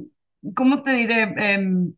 ¿cómo 0.54 0.82
te 0.82 0.92
diré? 0.92 1.22
Em, 1.36 1.94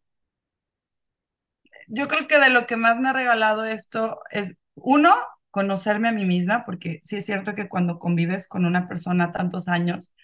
yo 1.89 2.09
creo 2.09 2.27
que 2.29 2.39
de 2.39 2.51
lo 2.51 2.67
que 2.67 2.77
más 2.77 3.01
me 3.01 3.09
ha 3.11 3.13
regalado 3.13 3.65
esto 3.65 4.21
es, 4.31 4.57
uno, 4.75 5.15
conocerme 5.51 6.09
a 6.09 6.13
mí 6.13 6.25
misma, 6.25 6.65
porque 6.65 7.01
sí 7.05 7.17
es 7.17 7.27
cierto 7.27 7.55
que 7.55 7.69
cuando 7.69 7.99
convives 7.99 8.49
con 8.49 8.65
una 8.65 8.89
persona 8.89 9.33
tantos 9.33 9.69
años, 9.69 10.15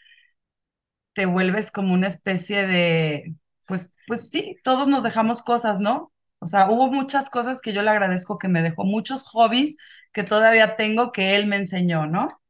te 1.14 1.26
vuelves 1.26 1.70
como 1.70 1.94
una 1.94 2.06
especie 2.06 2.66
de, 2.66 3.34
pues, 3.66 3.94
pues 4.06 4.28
sí, 4.30 4.56
todos 4.64 4.88
nos 4.88 5.02
dejamos 5.02 5.42
cosas, 5.42 5.80
¿no? 5.80 6.12
O 6.38 6.46
sea, 6.46 6.70
hubo 6.70 6.88
muchas 6.90 7.28
cosas 7.30 7.60
que 7.60 7.72
yo 7.72 7.82
le 7.82 7.90
agradezco 7.90 8.38
que 8.38 8.48
me 8.48 8.62
dejó, 8.62 8.84
muchos 8.84 9.24
hobbies 9.28 9.76
que 10.12 10.22
todavía 10.24 10.76
tengo 10.76 11.12
que 11.12 11.36
él 11.36 11.46
me 11.46 11.56
enseñó, 11.56 12.06
¿no? 12.06 12.40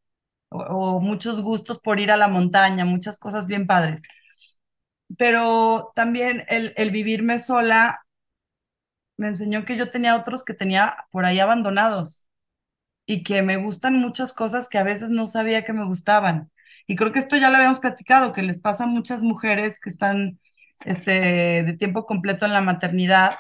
O, 0.50 0.58
o 0.98 1.00
muchos 1.00 1.42
gustos 1.42 1.80
por 1.80 2.00
ir 2.00 2.12
a 2.12 2.16
la 2.18 2.28
montaña, 2.28 2.84
muchas 2.86 3.18
cosas 3.18 3.48
bien 3.48 3.66
padres. 3.68 4.02
Pero 5.18 5.92
también 5.94 6.44
el, 6.48 6.90
vivirme 6.90 7.38
sola 7.38 8.04
me 9.16 9.28
enseñó 9.28 9.64
que 9.64 9.76
yo 9.76 9.90
tenía 9.90 10.16
otros 10.16 10.44
que 10.44 10.54
tenía 10.54 10.96
por 11.10 11.24
ahí 11.24 11.40
abandonados 11.40 12.26
y 13.06 13.22
que 13.24 13.42
me 13.42 13.56
gustan 13.56 13.98
muchas 13.98 14.32
cosas 14.32 14.68
que 14.68 14.78
a 14.78 14.84
veces 14.84 15.10
no 15.10 15.26
sabía 15.26 15.64
que 15.64 15.72
me 15.72 15.84
gustaban. 15.84 16.50
Y 16.86 16.96
creo 16.96 17.12
que 17.12 17.18
esto 17.20 17.36
ya 17.36 17.50
lo 17.50 17.56
habíamos 17.56 17.80
platicado, 17.80 18.32
que 18.32 18.42
les 18.42 18.60
pasa 18.60 18.84
a 18.84 18.86
muchas 18.86 19.22
mujeres 19.22 19.80
que 19.80 19.90
están 19.90 20.40
este, 20.84 21.64
de 21.64 21.74
tiempo 21.74 22.06
completo 22.06 22.46
en 22.46 22.52
la 22.52 22.62
maternidad. 22.62 23.36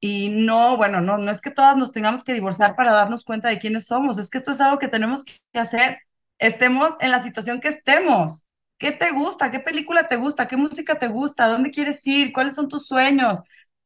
Y 0.00 0.28
no, 0.30 0.76
bueno, 0.76 1.00
no, 1.00 1.18
no 1.18 1.30
es 1.30 1.40
que 1.40 1.50
todas 1.50 1.76
nos 1.76 1.92
tengamos 1.92 2.24
que 2.24 2.32
divorciar 2.34 2.74
para 2.74 2.92
darnos 2.92 3.24
cuenta 3.24 3.48
de 3.48 3.58
quiénes 3.58 3.86
somos, 3.86 4.18
es 4.18 4.30
que 4.30 4.38
esto 4.38 4.50
es 4.52 4.60
algo 4.60 4.78
que 4.78 4.88
tenemos 4.88 5.24
que 5.24 5.58
hacer, 5.58 5.98
estemos 6.38 6.96
en 7.00 7.10
la 7.10 7.22
situación 7.22 7.60
que 7.60 7.68
estemos. 7.68 8.46
¿Qué 8.80 8.92
te 8.92 9.10
gusta? 9.10 9.50
¿Qué 9.50 9.60
película 9.60 10.08
te 10.08 10.16
gusta? 10.16 10.48
¿Qué 10.48 10.56
música 10.56 10.98
te 10.98 11.06
gusta? 11.06 11.48
¿Dónde 11.48 11.70
quieres 11.70 12.04
ir? 12.06 12.32
¿Cuáles 12.32 12.54
son 12.54 12.66
tus 12.66 12.86
sueños? 12.86 13.42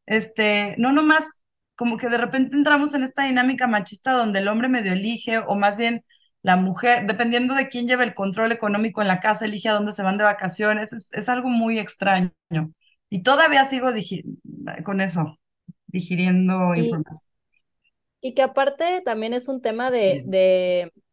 Este, 0.07 0.77
no 0.79 0.93
nomás 0.93 1.43
como 1.75 1.97
que 1.97 2.09
de 2.09 2.17
repente 2.17 2.57
entramos 2.57 2.95
en 2.95 3.03
esta 3.03 3.25
dinámica 3.25 3.67
machista 3.67 4.13
donde 4.13 4.39
el 4.39 4.47
hombre 4.47 4.69
medio 4.69 4.93
elige, 4.93 5.39
o 5.39 5.57
más 5.57 5.77
bien 5.79 6.05
la 6.43 6.55
mujer, 6.55 7.07
dependiendo 7.09 7.55
de 7.57 7.69
quién 7.69 7.89
lleva 7.89 8.05
el 8.05 8.15
control 8.15 8.53
económico 8.53 9.03
en 9.03 9.09
la 9.09 9.19
casa, 9.19 9.47
elige 9.47 9.69
a 9.69 9.73
dónde 9.73 9.91
se 9.91 10.05
van 10.05 10.17
de 10.17 10.23
vacaciones, 10.23 10.93
es, 10.93 11.09
es 11.11 11.29
algo 11.29 11.49
muy 11.49 11.81
extraño. 11.81 12.33
Y 13.11 13.25
todavía 13.25 13.65
sigo 13.65 13.89
con 14.85 15.01
eso, 15.01 15.41
digiriendo 15.89 16.73
y, 16.77 16.85
información. 16.85 17.29
Y 18.21 18.35
que 18.35 18.43
aparte 18.43 19.03
también 19.05 19.35
es 19.35 19.49
un 19.49 19.61
tema 19.61 19.91
de, 19.91 20.23
de, 20.25 20.93
de, 20.95 21.04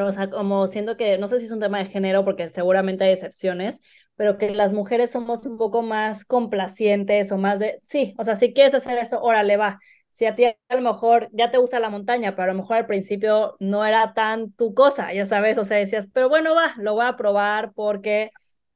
o 0.00 0.12
sea, 0.12 0.30
como 0.30 0.66
siento 0.66 0.96
que, 0.96 1.18
no 1.18 1.28
sé 1.28 1.38
si 1.38 1.46
es 1.46 1.52
un 1.52 1.60
tema 1.60 1.78
de 1.78 1.86
género, 1.86 2.24
porque 2.24 2.48
seguramente 2.48 3.04
hay 3.04 3.12
excepciones, 3.12 3.82
pero 4.16 4.38
que 4.38 4.50
las 4.50 4.72
mujeres 4.72 5.10
somos 5.10 5.46
un 5.46 5.58
poco 5.58 5.82
más 5.82 6.24
complacientes 6.24 7.30
o 7.32 7.38
más 7.38 7.58
de, 7.58 7.80
sí, 7.82 8.14
o 8.18 8.24
sea, 8.24 8.36
si 8.36 8.52
quieres 8.52 8.74
hacer 8.74 8.98
eso, 8.98 9.20
órale, 9.20 9.56
va. 9.56 9.78
Si 10.10 10.26
a 10.26 10.34
ti 10.34 10.44
a 10.46 10.56
lo 10.74 10.80
mejor 10.80 11.28
ya 11.32 11.50
te 11.52 11.58
gusta 11.58 11.78
la 11.78 11.90
montaña, 11.90 12.32
pero 12.34 12.44
a 12.44 12.54
lo 12.54 12.60
mejor 12.60 12.78
al 12.78 12.86
principio 12.86 13.56
no 13.60 13.86
era 13.86 14.14
tan 14.14 14.52
tu 14.52 14.74
cosa, 14.74 15.12
ya 15.12 15.24
sabes, 15.24 15.58
o 15.58 15.64
sea, 15.64 15.76
decías, 15.76 16.08
pero 16.12 16.28
bueno, 16.28 16.54
va, 16.54 16.74
lo 16.78 16.94
voy 16.94 17.06
a 17.06 17.16
probar 17.16 17.72
porque, 17.74 18.30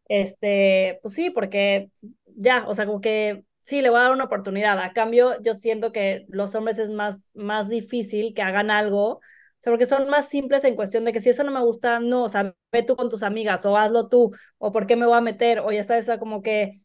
este, 0.08 1.00
pues 1.02 1.14
sí, 1.14 1.30
porque 1.30 1.90
ya, 2.36 2.64
o 2.68 2.74
sea, 2.74 2.86
como 2.86 3.00
que 3.00 3.44
sí, 3.62 3.80
le 3.82 3.90
voy 3.90 3.98
a 4.00 4.02
dar 4.04 4.12
una 4.12 4.24
oportunidad. 4.24 4.78
A 4.78 4.92
cambio, 4.92 5.40
yo 5.42 5.54
siento 5.54 5.92
que 5.92 6.24
los 6.28 6.54
hombres 6.54 6.78
es 6.78 6.90
más, 6.90 7.28
más 7.34 7.68
difícil 7.68 8.34
que 8.34 8.42
hagan 8.42 8.70
algo 8.70 9.20
sea, 9.62 9.72
porque 9.72 9.86
son 9.86 10.08
más 10.10 10.28
simples 10.28 10.64
en 10.64 10.76
cuestión 10.76 11.04
de 11.04 11.12
que 11.12 11.20
si 11.20 11.30
eso 11.30 11.44
no 11.44 11.52
me 11.52 11.60
gusta, 11.60 12.00
no, 12.00 12.24
o 12.24 12.28
sea, 12.28 12.54
ve 12.72 12.82
tú 12.82 12.96
con 12.96 13.08
tus 13.08 13.22
amigas 13.22 13.64
o 13.66 13.76
hazlo 13.76 14.08
tú, 14.08 14.32
o 14.58 14.72
por 14.72 14.86
qué 14.86 14.96
me 14.96 15.06
voy 15.06 15.16
a 15.16 15.20
meter, 15.20 15.60
o 15.60 15.72
ya 15.72 15.84
sabes, 15.84 16.10
como 16.18 16.42
que 16.42 16.80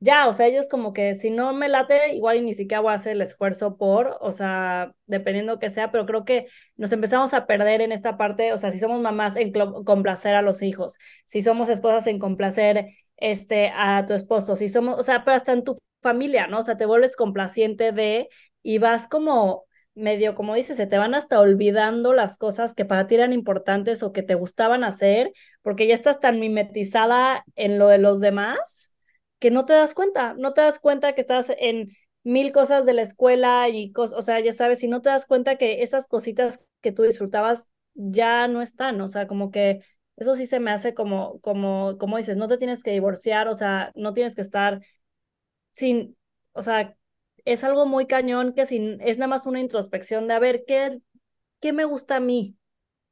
ya, 0.00 0.26
o 0.26 0.32
sea, 0.32 0.46
ellos 0.48 0.68
como 0.68 0.92
que 0.92 1.14
si 1.14 1.30
no 1.30 1.52
me 1.52 1.68
late, 1.68 2.14
igual 2.14 2.38
y 2.38 2.42
ni 2.42 2.54
siquiera 2.54 2.80
voy 2.80 2.90
a 2.92 2.94
hacer 2.96 3.12
el 3.12 3.22
esfuerzo 3.22 3.76
por, 3.76 4.18
o 4.20 4.32
sea, 4.32 4.94
dependiendo 5.06 5.58
que 5.60 5.70
sea, 5.70 5.92
pero 5.92 6.06
creo 6.06 6.24
que 6.24 6.46
nos 6.76 6.90
empezamos 6.92 7.34
a 7.34 7.46
perder 7.46 7.80
en 7.82 7.92
esta 7.92 8.16
parte, 8.16 8.52
o 8.52 8.56
sea, 8.58 8.72
si 8.72 8.78
somos 8.80 9.00
mamás 9.00 9.36
en 9.36 9.52
complacer 9.84 10.34
a 10.34 10.42
los 10.42 10.62
hijos, 10.62 10.98
si 11.24 11.40
somos 11.42 11.68
esposas 11.68 12.06
en 12.08 12.18
complacer 12.18 12.88
este 13.16 13.70
a 13.74 14.04
tu 14.06 14.14
esposo, 14.14 14.56
si 14.56 14.68
somos, 14.68 14.98
o 14.98 15.02
sea, 15.04 15.24
pero 15.24 15.36
hasta 15.36 15.52
en 15.52 15.62
tu 15.64 15.78
familia, 16.02 16.48
¿no? 16.48 16.58
O 16.58 16.62
sea, 16.62 16.76
te 16.76 16.86
vuelves 16.86 17.14
complaciente 17.16 17.92
de 17.92 18.28
y 18.62 18.78
vas 18.78 19.06
como 19.08 19.66
medio, 19.94 20.34
como 20.34 20.54
dices, 20.54 20.76
se 20.76 20.86
te 20.86 20.98
van 20.98 21.14
hasta 21.14 21.40
olvidando 21.40 22.12
las 22.14 22.38
cosas 22.38 22.74
que 22.74 22.84
para 22.84 23.06
ti 23.06 23.14
eran 23.16 23.32
importantes 23.32 24.02
o 24.02 24.12
que 24.12 24.22
te 24.22 24.34
gustaban 24.34 24.84
hacer, 24.84 25.32
porque 25.62 25.86
ya 25.86 25.94
estás 25.94 26.20
tan 26.20 26.40
mimetizada 26.40 27.44
en 27.56 27.78
lo 27.78 27.88
de 27.88 27.98
los 27.98 28.20
demás 28.20 28.94
que 29.38 29.50
no 29.50 29.64
te 29.64 29.72
das 29.74 29.94
cuenta, 29.94 30.34
no 30.34 30.52
te 30.54 30.60
das 30.62 30.78
cuenta 30.78 31.14
que 31.14 31.20
estás 31.20 31.52
en 31.58 31.88
mil 32.24 32.52
cosas 32.52 32.86
de 32.86 32.92
la 32.94 33.02
escuela 33.02 33.68
y 33.68 33.92
cosas, 33.92 34.18
o 34.18 34.22
sea, 34.22 34.40
ya 34.40 34.52
sabes, 34.52 34.82
y 34.84 34.88
no 34.88 35.02
te 35.02 35.10
das 35.10 35.26
cuenta 35.26 35.56
que 35.56 35.82
esas 35.82 36.06
cositas 36.06 36.66
que 36.80 36.92
tú 36.92 37.02
disfrutabas 37.02 37.70
ya 37.94 38.46
no 38.48 38.62
están, 38.62 39.00
o 39.00 39.08
sea, 39.08 39.26
como 39.26 39.50
que 39.50 39.82
eso 40.16 40.34
sí 40.34 40.46
se 40.46 40.60
me 40.60 40.70
hace 40.70 40.94
como, 40.94 41.40
como, 41.40 41.98
como 41.98 42.16
dices, 42.18 42.36
no 42.36 42.46
te 42.48 42.58
tienes 42.58 42.82
que 42.82 42.92
divorciar, 42.92 43.48
o 43.48 43.54
sea, 43.54 43.90
no 43.96 44.12
tienes 44.14 44.36
que 44.36 44.42
estar 44.42 44.80
sin, 45.72 46.16
o 46.52 46.62
sea, 46.62 46.96
es 47.44 47.64
algo 47.64 47.86
muy 47.86 48.06
cañón 48.06 48.52
que 48.54 48.66
sin, 48.66 49.00
es 49.00 49.18
nada 49.18 49.28
más 49.28 49.46
una 49.46 49.60
introspección 49.60 50.28
de 50.28 50.34
a 50.34 50.38
ver 50.38 50.64
qué, 50.66 50.98
qué 51.60 51.72
me 51.72 51.84
gusta 51.84 52.16
a 52.16 52.20
mí 52.20 52.56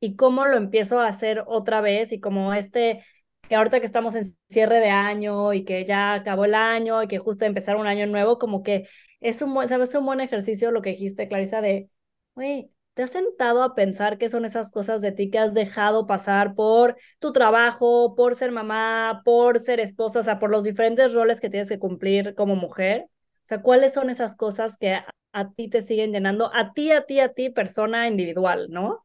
y 0.00 0.16
cómo 0.16 0.46
lo 0.46 0.56
empiezo 0.56 1.00
a 1.00 1.08
hacer 1.08 1.44
otra 1.46 1.80
vez 1.80 2.12
y 2.12 2.20
como 2.20 2.54
este, 2.54 3.04
que 3.49 3.56
ahorita 3.56 3.80
que 3.80 3.87
estamos 3.87 4.14
en 4.14 4.25
cierre 4.49 4.80
de 4.80 4.90
año 4.90 5.52
y 5.52 5.64
que 5.64 5.84
ya 5.84 6.14
acabó 6.14 6.44
el 6.46 6.54
año 6.54 7.02
y 7.02 7.08
que 7.08 7.18
justo 7.18 7.44
empezar 7.44 7.76
un 7.76 7.87
año 7.87 8.06
nuevo, 8.06 8.38
como 8.38 8.62
que 8.62 8.88
es 9.20 9.42
un 9.42 9.52
buen, 9.54 9.68
sabes, 9.68 9.94
un 9.94 10.06
buen 10.06 10.20
ejercicio 10.20 10.70
lo 10.70 10.82
que 10.82 10.90
dijiste, 10.90 11.28
Clarisa, 11.28 11.60
de, 11.60 11.90
oye, 12.34 12.70
¿te 12.94 13.02
has 13.02 13.10
sentado 13.10 13.62
a 13.62 13.75
pensar 13.75 14.18
qué 14.18 14.28
son 14.28 14.44
esas 14.44 14.70
cosas 14.72 15.02
de 15.02 15.12
ti 15.12 15.30
que 15.30 15.38
has 15.38 15.54
dejado 15.54 16.06
pasar 16.06 16.54
por 16.54 16.96
tu 17.18 17.32
trabajo, 17.32 18.14
por 18.14 18.34
ser 18.34 18.52
mamá, 18.52 19.22
por 19.25 19.58
ser 19.60 19.80
esposa, 19.80 20.20
o 20.20 20.22
sea, 20.22 20.38
por 20.38 20.50
los 20.50 20.64
diferentes 20.64 21.12
roles 21.14 21.40
que 21.40 21.50
tienes 21.50 21.68
que 21.68 21.78
cumplir 21.78 22.34
como 22.34 22.56
mujer? 22.56 23.06
Sea, 23.50 23.62
¿cuáles 23.62 23.92
son 23.95 24.11
esas 24.11 24.37
cosas 24.37 24.76
que 24.76 25.00
a, 25.33 25.50
ti 25.50 25.69
te 25.69 25.80
siguen 25.80 26.12
llenando? 26.12 26.54
A 26.54 26.73
ti, 26.73 26.92
a 26.92 27.04
ti, 27.04 27.19
a 27.19 27.33
ti, 27.33 27.50
persona 27.50 28.07
individual, 28.07 28.69
¿no? 28.71 29.04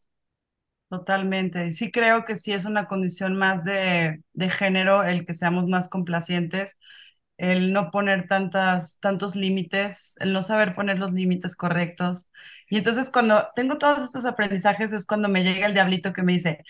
Totalmente. 0.87 1.71
Sí 1.71 1.89
creo 1.89 2.25
que 2.25 2.35
sí 2.35 2.53
es 2.53 2.65
una 2.65 2.87
condición 2.87 3.35
más 3.35 3.63
de, 3.63 4.21
de 4.33 4.49
género 4.51 5.03
el 5.03 5.25
que 5.25 5.33
seamos 5.33 5.67
más 5.67 5.89
complacientes, 5.89 6.77
el 7.37 7.73
no 7.73 7.89
poner 7.89 8.27
tantas, 8.27 8.99
tantos 8.99 9.35
límites, 9.35 10.13
el 10.19 10.31
no 10.31 10.43
saber 10.43 10.73
poner 10.73 10.99
los 10.99 11.11
límites 11.11 11.55
correctos. 11.55 12.31
Y 12.69 12.77
entonces 12.77 13.09
cuando 13.09 13.47
tengo 13.55 13.79
todos 13.79 14.03
estos 14.03 14.27
aprendizajes 14.27 14.93
es 14.93 15.07
cuando 15.07 15.27
me 15.27 15.43
llega 15.43 15.65
el 15.65 15.73
diablito 15.73 16.13
que 16.13 16.21
me 16.21 16.33
dice, 16.33 16.63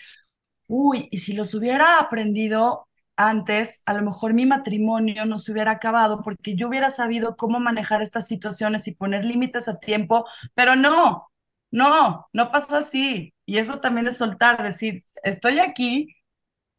uy, 0.66 1.08
y 1.10 1.18
si 1.18 1.34
los 1.34 1.54
hubiera 1.54 1.98
aprendido 2.00 2.88
antes, 3.16 3.82
a 3.86 3.94
lo 3.94 4.02
mejor 4.02 4.34
mi 4.34 4.46
matrimonio 4.46 5.24
no 5.26 5.38
se 5.38 5.52
hubiera 5.52 5.72
acabado 5.72 6.22
porque 6.22 6.54
yo 6.56 6.68
hubiera 6.68 6.90
sabido 6.90 7.36
cómo 7.36 7.60
manejar 7.60 8.02
estas 8.02 8.26
situaciones 8.28 8.86
y 8.88 8.94
poner 8.94 9.24
límites 9.24 9.68
a 9.68 9.78
tiempo, 9.78 10.26
pero 10.54 10.76
no, 10.76 11.28
no, 11.70 12.28
no 12.32 12.50
pasó 12.52 12.76
así. 12.76 13.34
Y 13.46 13.58
eso 13.58 13.80
también 13.80 14.06
es 14.08 14.18
soltar, 14.18 14.62
decir, 14.62 15.04
estoy 15.22 15.58
aquí 15.60 16.16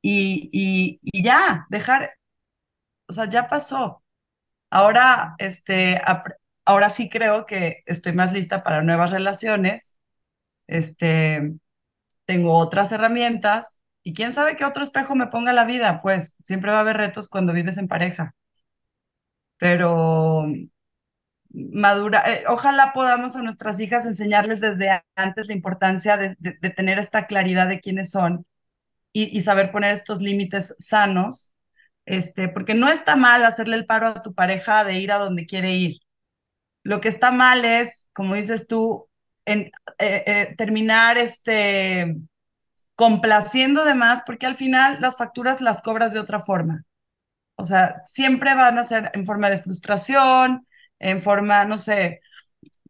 y, 0.02 1.00
y, 1.02 1.24
ya, 1.24 1.66
dejar, 1.70 2.12
o 3.08 3.14
sea, 3.14 3.26
ya 3.30 3.48
pasó. 3.48 4.04
Ahora, 4.70 5.36
este, 5.40 6.02
ahora 6.66 6.90
sí 6.90 7.10
creo 7.10 7.46
que 7.46 7.84
estoy 7.86 8.14
más 8.14 8.34
lista 8.34 8.64
para 8.64 8.82
nuevas 8.82 9.12
relaciones. 9.12 9.98
Este, 10.68 11.56
tengo 12.26 12.58
otras 12.58 12.92
herramientas 12.92 13.77
y 14.08 14.14
quién 14.14 14.32
sabe 14.32 14.56
qué 14.56 14.64
otro 14.64 14.84
espejo 14.84 15.16
me 15.16 15.28
ponga 15.28 15.52
la 15.52 15.66
vida, 15.66 16.02
pues 16.02 16.38
siempre 16.46 16.72
va 16.72 16.78
a 16.78 16.82
haber 16.82 16.96
retos 16.96 17.28
cuando 17.28 17.52
vives 17.52 17.78
en 17.78 17.90
pareja. 17.90 18.34
Pero 19.58 20.46
madura, 21.50 22.24
eh, 22.26 22.46
ojalá 22.48 22.94
podamos 22.94 23.36
a 23.36 23.42
nuestras 23.42 23.82
hijas 23.82 24.06
enseñarles 24.06 24.62
desde 24.62 25.04
antes 25.16 25.48
la 25.48 25.54
importancia 25.54 26.16
de, 26.16 26.36
tener 26.72 27.00
esta 27.00 27.28
claridad 27.28 27.68
de 27.68 27.82
quiénes 27.82 28.10
son 28.12 28.46
y, 29.12 29.38
y, 29.38 29.42
saber 29.42 29.72
poner 29.74 29.92
estos 29.92 30.22
límites 30.22 30.76
sanos, 30.80 31.54
este, 32.06 32.48
porque 32.48 32.76
no 32.76 32.88
está 32.90 33.18
mal 33.18 33.44
hacerle 33.46 33.76
el 33.76 33.86
paro 33.86 34.08
a 34.08 34.22
tu 34.22 34.34
pareja 34.34 34.86
de 34.86 35.00
ir 35.00 35.12
a 35.12 35.18
donde 35.18 35.46
quiere 35.46 35.74
ir. 35.76 35.98
Lo 36.84 37.02
que 37.02 37.10
está 37.10 37.32
mal 37.32 37.66
es, 37.66 38.08
como 38.14 38.36
dices 38.36 38.68
tú, 38.68 39.10
en, 39.46 39.72
eh, 40.00 40.24
eh, 40.28 40.56
terminar 40.58 41.18
este, 41.18 42.16
complaciendo 42.98 43.86
de 43.86 43.96
más, 43.96 44.24
porque 44.26 44.48
al 44.48 44.58
final 44.58 45.00
las 45.02 45.18
facturas 45.18 45.62
las 45.62 45.82
cobras 45.84 46.14
de 46.14 46.20
otra 46.20 46.42
forma. 46.42 46.86
O 47.56 47.66
sea, 47.66 48.02
siempre 48.06 48.56
van 48.56 48.80
a 48.80 48.84
ser 48.84 49.12
en 49.14 49.26
forma 49.26 49.50
de 49.50 49.60
frustración, 49.60 50.68
en 51.00 51.22
forma, 51.22 51.66
no 51.66 51.80
sé, 51.80 52.22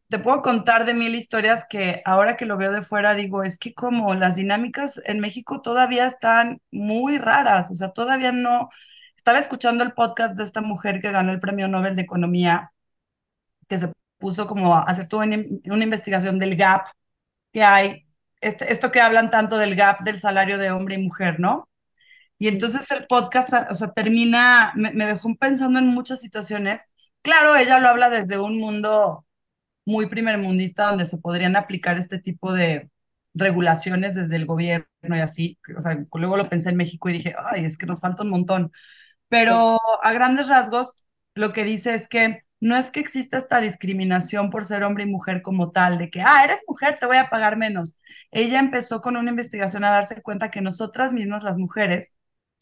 te 0.10 0.20
puedo 0.20 0.42
contar 0.42 0.86
de 0.86 0.94
mil 0.94 1.16
historias 1.16 1.66
que 1.70 2.02
ahora 2.06 2.38
que 2.38 2.46
lo 2.46 2.58
veo 2.58 2.72
de 2.72 2.82
fuera 2.82 3.14
digo, 3.16 3.44
es 3.44 3.60
que 3.60 3.74
como 3.74 4.16
las 4.16 4.36
dinámicas 4.38 5.02
en 5.06 5.20
México 5.20 5.62
todavía 5.62 6.06
están 6.08 6.62
muy 6.72 7.18
raras, 7.18 7.72
o 7.72 7.76
sea, 7.76 7.90
todavía 7.92 8.32
no. 8.32 8.70
Estaba 9.18 9.40
escuchando 9.40 9.84
el 9.84 9.94
podcast 9.94 10.38
de 10.38 10.44
esta 10.46 10.62
mujer 10.62 11.02
que 11.02 11.12
ganó 11.12 11.32
el 11.34 11.40
Premio 11.42 11.68
Nobel 11.68 11.96
de 11.96 12.04
Economía, 12.04 12.72
que 13.68 13.78
se 13.80 13.92
puso 14.18 14.48
como 14.48 14.76
a 14.76 14.84
hacer 14.84 15.08
toda 15.08 15.26
una 15.26 15.84
investigación 15.84 16.40
del 16.40 16.56
gap 16.56 16.88
que 17.52 17.64
hay, 17.64 18.07
este, 18.42 18.72
esto 18.72 18.92
que 18.92 19.02
hablan 19.02 19.32
tanto 19.32 19.58
del 19.58 19.76
gap 19.76 20.02
del 20.04 20.20
salario 20.20 20.58
de 20.58 20.72
hombre 20.72 20.96
y 20.96 21.04
mujer, 21.04 21.40
¿no? 21.40 21.70
Y 22.40 22.48
entonces 22.50 22.90
el 22.92 23.08
podcast, 23.08 23.54
o 23.72 23.76
sea, 23.76 23.92
termina, 23.94 24.74
me, 24.76 24.92
me 24.94 25.06
dejó 25.06 25.36
pensando 25.36 25.80
en 25.80 25.88
muchas 25.88 26.22
situaciones. 26.22 26.84
Claro, 27.22 27.56
ella 27.56 27.80
lo 27.80 27.90
habla 27.90 28.10
desde 28.10 28.40
un 28.40 28.60
mundo 28.60 29.26
muy 29.86 30.08
primermundista 30.08 30.88
donde 30.88 31.06
se 31.06 31.18
podrían 31.18 31.56
aplicar 31.56 31.98
este 31.98 32.20
tipo 32.20 32.54
de 32.54 32.90
regulaciones 33.34 34.16
desde 34.16 34.36
el 34.36 34.46
gobierno 34.46 34.88
y 35.04 35.20
así. 35.20 35.60
O 35.78 35.82
sea, 35.82 35.98
luego 36.14 36.38
lo 36.38 36.50
pensé 36.50 36.70
en 36.70 36.78
México 36.78 37.10
y 37.10 37.14
dije, 37.14 37.36
ay, 37.52 37.66
es 37.66 37.78
que 37.78 37.86
nos 37.86 38.02
falta 38.02 38.24
un 38.24 38.30
montón. 38.30 38.72
Pero 39.30 39.80
a 40.04 40.14
grandes 40.14 40.50
rasgos, 40.50 40.98
lo 41.36 41.54
que 41.54 41.64
dice 41.64 41.94
es 41.96 42.08
que 42.08 42.38
no 42.60 42.76
es 42.76 42.92
que 42.92 43.00
exista 43.00 43.38
esta 43.38 43.62
discriminación 43.62 44.50
por 44.50 44.66
ser 44.66 44.84
hombre 44.84 45.04
y 45.04 45.08
mujer 45.08 45.42
como 45.42 45.72
tal, 45.72 45.98
de 45.98 46.10
que, 46.10 46.22
ah, 46.22 46.44
eres 46.44 46.64
mujer, 46.68 46.98
te 47.00 47.06
voy 47.06 47.18
a 47.18 47.30
pagar 47.30 47.58
menos. 47.58 47.98
Ella 48.32 48.60
empezó 48.60 49.02
con 49.02 49.18
una 49.18 49.30
investigación 49.32 49.84
a 49.84 49.92
darse 49.92 50.22
cuenta 50.24 50.52
que 50.52 50.62
nosotras 50.62 51.14
mismas, 51.14 51.44
las 51.44 51.58
mujeres, 51.58 52.16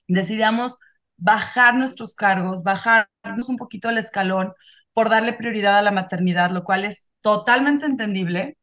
decidíamos 0.07 0.79
bajar 1.17 1.75
nuestros 1.75 2.15
cargos, 2.15 2.63
bajarnos 2.63 3.49
un 3.49 3.57
poquito 3.57 3.89
el 3.89 3.97
escalón 3.97 4.53
por 4.93 5.09
darle 5.09 5.33
prioridad 5.33 5.77
a 5.77 5.81
la 5.81 5.91
maternidad, 5.91 6.51
lo 6.51 6.63
cual 6.63 6.85
es 6.85 7.09
totalmente 7.21 7.85
entendible, 7.85 8.57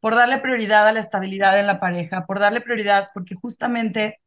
por 0.00 0.14
darle 0.16 0.38
prioridad 0.38 0.88
a 0.88 0.92
la 0.92 1.00
estabilidad 1.00 1.58
en 1.58 1.66
la 1.66 1.80
pareja, 1.80 2.26
por 2.26 2.40
darle 2.40 2.60
prioridad, 2.60 3.08
porque 3.14 3.34
justamente, 3.36 4.20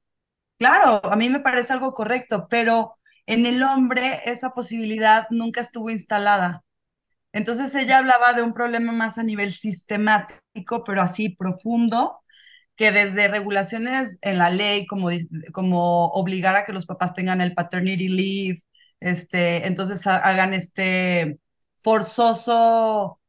claro, 0.59 1.01
a 1.05 1.15
mí 1.15 1.29
me 1.29 1.41
parece 1.41 1.73
algo 1.73 1.93
correcto, 1.93 2.47
pero 2.49 2.97
en 3.27 3.45
el 3.45 3.63
hombre 3.63 4.21
esa 4.25 4.51
posibilidad 4.51 5.27
nunca 5.31 5.61
estuvo 5.61 5.89
instalada. 5.89 6.63
Entonces 7.33 7.75
ella 7.75 7.97
hablaba 7.99 8.33
de 8.33 8.43
un 8.43 8.53
problema 8.53 8.91
más 8.93 9.17
a 9.17 9.23
nivel 9.23 9.51
sistemático, 9.53 10.83
pero 10.85 11.01
así 11.01 11.29
profundo, 11.29 12.21
que 12.75 12.91
desde 12.91 13.27
regulaciones 13.27 14.17
en 14.21 14.37
la 14.37 14.49
ley, 14.49 14.85
como, 14.87 15.09
como 15.53 16.07
obligar 16.07 16.55
a 16.55 16.63
que 16.65 16.73
los 16.73 16.85
papás 16.85 17.13
tengan 17.13 17.41
el 17.41 17.53
paternity 17.53 18.07
leave, 18.07 18.59
este, 18.99 19.67
entonces 19.67 20.07
hagan 20.07 20.53
este 20.53 21.39
forzoso, 21.81 23.19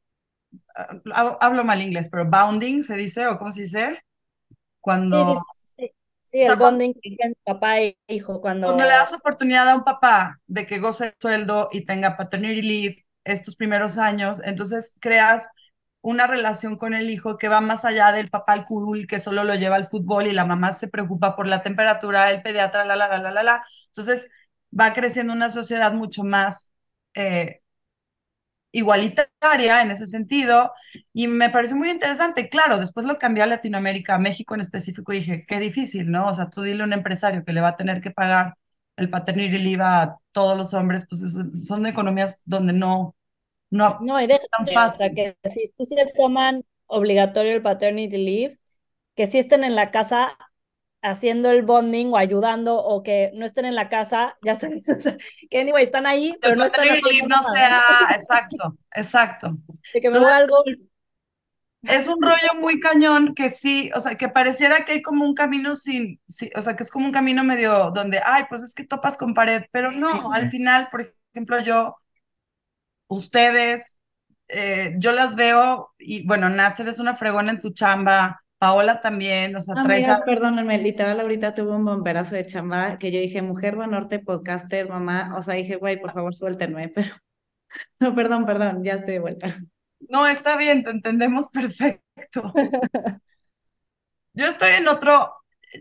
ah, 0.76 1.38
hablo 1.40 1.64
mal 1.64 1.82
inglés, 1.82 2.08
pero 2.10 2.26
bounding 2.30 2.82
se 2.82 2.96
dice, 2.96 3.26
o 3.26 3.38
cómo 3.38 3.52
se 3.52 3.62
dice, 3.62 4.00
cuando... 4.80 5.24
Sí, 5.24 5.34
sí, 5.34 5.40
sí, 5.52 5.65
sí. 6.44 6.50
el 6.50 6.56
bonding 6.56 6.94
que 6.94 7.10
dicen 7.10 7.34
papá 7.44 7.80
e 7.80 7.96
hijo 8.08 8.40
cuando... 8.40 8.66
Cuando 8.66 8.84
le 8.84 8.90
das 8.90 9.12
oportunidad 9.12 9.68
a 9.68 9.76
un 9.76 9.84
papá 9.84 10.40
de 10.46 10.66
que 10.66 10.78
goce 10.78 11.14
sueldo 11.20 11.68
y 11.72 11.84
tenga 11.84 12.16
paternity 12.16 12.62
leave 12.62 13.06
estos 13.24 13.56
primeros 13.56 13.98
años, 13.98 14.40
entonces 14.44 14.94
creas 15.00 15.48
una 16.00 16.28
relación 16.28 16.76
con 16.76 16.94
el 16.94 17.10
hijo 17.10 17.36
que 17.36 17.48
va 17.48 17.60
más 17.60 17.84
allá 17.84 18.12
del 18.12 18.28
papá 18.30 18.52
al 18.52 18.64
curul 18.64 19.08
que 19.08 19.18
solo 19.18 19.42
lo 19.42 19.54
lleva 19.54 19.74
al 19.76 19.86
fútbol 19.88 20.28
y 20.28 20.32
la 20.32 20.44
mamá 20.44 20.70
se 20.72 20.88
preocupa 20.88 21.34
por 21.34 21.48
la 21.48 21.62
temperatura, 21.62 22.30
el 22.30 22.42
pediatra, 22.42 22.84
la, 22.84 22.94
la, 22.94 23.08
la, 23.08 23.18
la, 23.18 23.30
la, 23.32 23.42
la. 23.42 23.64
Entonces 23.88 24.28
va 24.78 24.92
creciendo 24.92 25.32
una 25.32 25.50
sociedad 25.50 25.92
mucho 25.92 26.22
más 26.22 26.70
eh, 27.14 27.62
igualitaria 28.78 29.83
en 29.83 29.90
ese 29.90 30.06
sentido 30.06 30.73
y 31.12 31.28
me 31.28 31.50
parece 31.50 31.75
muy 31.75 31.90
interesante. 31.90 32.49
Claro, 32.49 32.78
después 32.78 33.06
lo 33.06 33.18
cambié 33.18 33.42
a 33.42 33.47
Latinoamérica, 33.47 34.14
a 34.16 34.18
México 34.18 34.54
en 34.54 34.61
específico 34.61 35.12
y 35.12 35.18
dije, 35.18 35.45
qué 35.47 35.61
difícil, 35.61 36.11
¿no? 36.11 36.28
O 36.28 36.35
sea, 36.35 36.50
tú 36.50 36.62
dile 36.62 36.83
a 36.83 36.87
un 36.87 36.92
empresario 36.92 37.45
que 37.45 37.52
le 37.52 37.61
va 37.61 37.68
a 37.68 37.76
tener 37.76 38.00
que 38.00 38.11
pagar 38.11 38.54
el 38.97 39.11
paternity 39.11 39.59
leave 39.59 39.83
a 39.83 40.16
todos 40.33 40.56
los 40.56 40.75
hombres, 40.75 41.06
pues 41.09 41.21
son 41.66 41.87
economías 41.87 42.42
donde 42.45 42.73
no, 42.73 43.14
no, 43.71 43.99
no 44.00 44.18
es 44.18 44.28
tan 44.56 44.66
fácil. 44.66 45.06
O 45.06 45.14
sea, 45.14 45.14
que 45.14 45.37
si, 45.50 45.66
si 45.66 45.85
se 45.85 46.06
toman 46.16 46.64
obligatorio 46.87 47.52
el 47.54 47.62
paternity 47.62 48.17
leave, 48.19 48.58
que 49.15 49.26
si 49.26 49.39
estén 49.39 49.65
en 49.65 49.75
la 49.75 49.91
casa 49.91 50.36
haciendo 51.06 51.50
el 51.50 51.62
bonding 51.62 52.12
o 52.12 52.16
ayudando 52.16 52.76
o 52.76 53.02
que 53.02 53.30
no 53.34 53.47
estén 53.47 53.64
en 53.64 53.75
la 53.75 53.88
casa, 53.88 54.36
ya 54.42 54.54
saben, 54.54 54.82
que 55.50 55.60
anyway, 55.60 55.82
están 55.82 56.06
ahí, 56.06 56.36
pero 56.40 56.56
no 56.56 56.64
están 56.64 56.86
no 57.28 57.42
sea, 57.42 57.82
exacto, 58.12 58.76
exacto. 58.95 59.56
De 59.95 60.00
que 60.00 60.10
me 60.10 60.19
algo. 60.19 60.56
Es 61.82 62.08
un 62.08 62.21
rollo 62.21 62.60
muy 62.60 62.80
cañón 62.80 63.34
que 63.34 63.49
sí, 63.49 63.90
o 63.95 64.00
sea, 64.00 64.16
que 64.16 64.28
pareciera 64.28 64.84
que 64.84 64.92
hay 64.92 65.02
como 65.02 65.25
un 65.25 65.34
camino 65.34 65.76
sin, 65.76 66.21
sí, 66.26 66.50
o 66.56 66.62
sea, 66.62 66.75
que 66.75 66.82
es 66.82 66.90
como 66.90 67.06
un 67.06 67.12
camino 67.12 67.45
medio 67.45 67.92
donde, 67.92 68.21
ay, 68.25 68.45
pues 68.49 68.62
es 68.62 68.75
que 68.75 68.84
topas 68.84 69.16
con 69.16 69.34
pared, 69.34 69.62
pero 69.71 69.92
no, 69.92 70.32
al 70.32 70.50
final, 70.50 70.88
por 70.90 71.14
ejemplo, 71.32 71.60
yo 71.60 71.97
ustedes, 73.06 74.00
eh, 74.49 74.95
yo 74.99 75.12
las 75.12 75.36
veo 75.36 75.92
y 75.99 76.26
bueno, 76.26 76.49
Natser 76.49 76.88
es 76.88 76.99
una 76.99 77.14
fregona 77.14 77.52
en 77.52 77.60
tu 77.60 77.73
chamba, 77.73 78.42
Paola 78.58 79.00
también, 79.00 79.54
o 79.56 79.60
sea, 79.60 79.75
traes 79.82 80.08
a... 80.08 80.25
Perdónenme, 80.25 80.78
literal, 80.78 81.21
ahorita 81.21 81.54
tuve 81.54 81.73
un 81.73 81.84
bomberazo 81.84 82.34
de 82.34 82.47
chamba 82.47 82.97
que 82.97 83.12
yo 83.12 83.21
dije, 83.21 83.42
mujer 83.42 83.76
Banorte, 83.76 84.19
podcaster, 84.19 84.88
mamá, 84.88 85.34
o 85.36 85.42
sea, 85.42 85.54
dije, 85.54 85.76
güey, 85.76 86.00
por 86.00 86.12
favor, 86.12 86.34
suéltenme, 86.34 86.88
pero... 86.95 87.08
No, 88.00 88.14
perdón, 88.14 88.47
perdón, 88.47 88.82
ya 88.82 88.95
estoy 88.95 89.14
de 89.14 89.21
vuelta. 89.21 89.49
No, 90.08 90.26
está 90.26 90.56
bien, 90.56 90.82
te 90.84 90.90
entendemos 90.90 91.49
perfecto. 91.49 92.52
Yo 94.32 94.47
estoy 94.47 94.73
en 94.73 94.86
otro, 94.88 95.32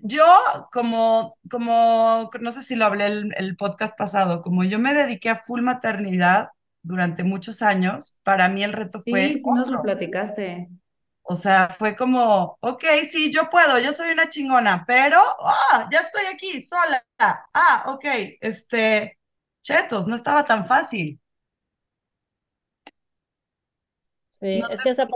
yo 0.01 0.25
como, 0.71 1.37
como, 1.51 2.29
no 2.39 2.51
sé 2.53 2.63
si 2.63 2.75
lo 2.75 2.85
hablé 2.85 3.07
el, 3.07 3.33
el 3.35 3.57
podcast 3.57 3.97
pasado, 3.97 4.41
como 4.41 4.63
yo 4.63 4.79
me 4.79 4.93
dediqué 4.93 5.29
a 5.29 5.41
full 5.43 5.61
maternidad, 5.61 6.51
durante 6.85 7.23
muchos 7.23 7.63
años, 7.63 8.19
para 8.23 8.47
mí 8.47 8.63
el 8.63 8.71
reto 8.71 9.01
fue... 9.01 9.27
Sí, 9.27 9.33
sí 9.39 9.51
nos 9.53 9.67
lo 9.67 9.81
platicaste. 9.81 10.69
O 11.27 11.35
sea, 11.35 11.69
fue 11.69 11.95
como, 11.95 12.57
ok, 12.61 12.83
sí, 13.09 13.31
yo 13.31 13.49
puedo, 13.49 13.79
yo 13.79 13.91
soy 13.93 14.11
una 14.11 14.29
chingona, 14.29 14.85
pero, 14.87 15.19
ah, 15.41 15.89
ya 15.91 15.99
estoy 16.01 16.25
aquí, 16.33 16.61
sola. 16.61 17.03
Ah, 17.19 17.85
ok, 17.87 18.05
este, 18.41 19.17
chetos, 19.61 20.07
no 20.07 20.15
estaba 20.15 20.45
tan 20.45 20.65
fácil. 20.65 21.19
Sí, 24.29 24.61
es 24.69 24.81
que 24.81 24.89
esa 24.89 25.07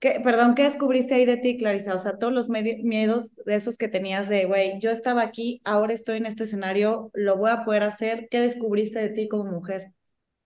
¿Qué, 0.00 0.20
perdón, 0.24 0.54
¿qué 0.56 0.64
descubriste 0.64 1.14
ahí 1.14 1.26
de 1.26 1.36
ti, 1.38 1.56
Clarisa? 1.58 1.94
O 1.94 1.98
sea, 1.98 2.18
todos 2.18 2.32
los 2.32 2.48
miedos 2.50 3.36
de 3.46 3.54
esos 3.54 3.78
que 3.78 3.88
tenías 3.88 4.28
de, 4.28 4.46
güey, 4.46 4.80
yo 4.80 4.90
estaba 4.90 5.22
aquí, 5.22 5.62
ahora 5.64 5.94
estoy 5.94 6.18
en 6.18 6.26
este 6.26 6.44
escenario, 6.44 7.10
lo 7.14 7.36
voy 7.38 7.50
a 7.50 7.64
poder 7.64 7.84
hacer. 7.84 8.28
¿Qué 8.30 8.40
descubriste 8.40 8.98
de 9.00 9.10
ti 9.10 9.28
como 9.28 9.44
mujer? 9.44 9.92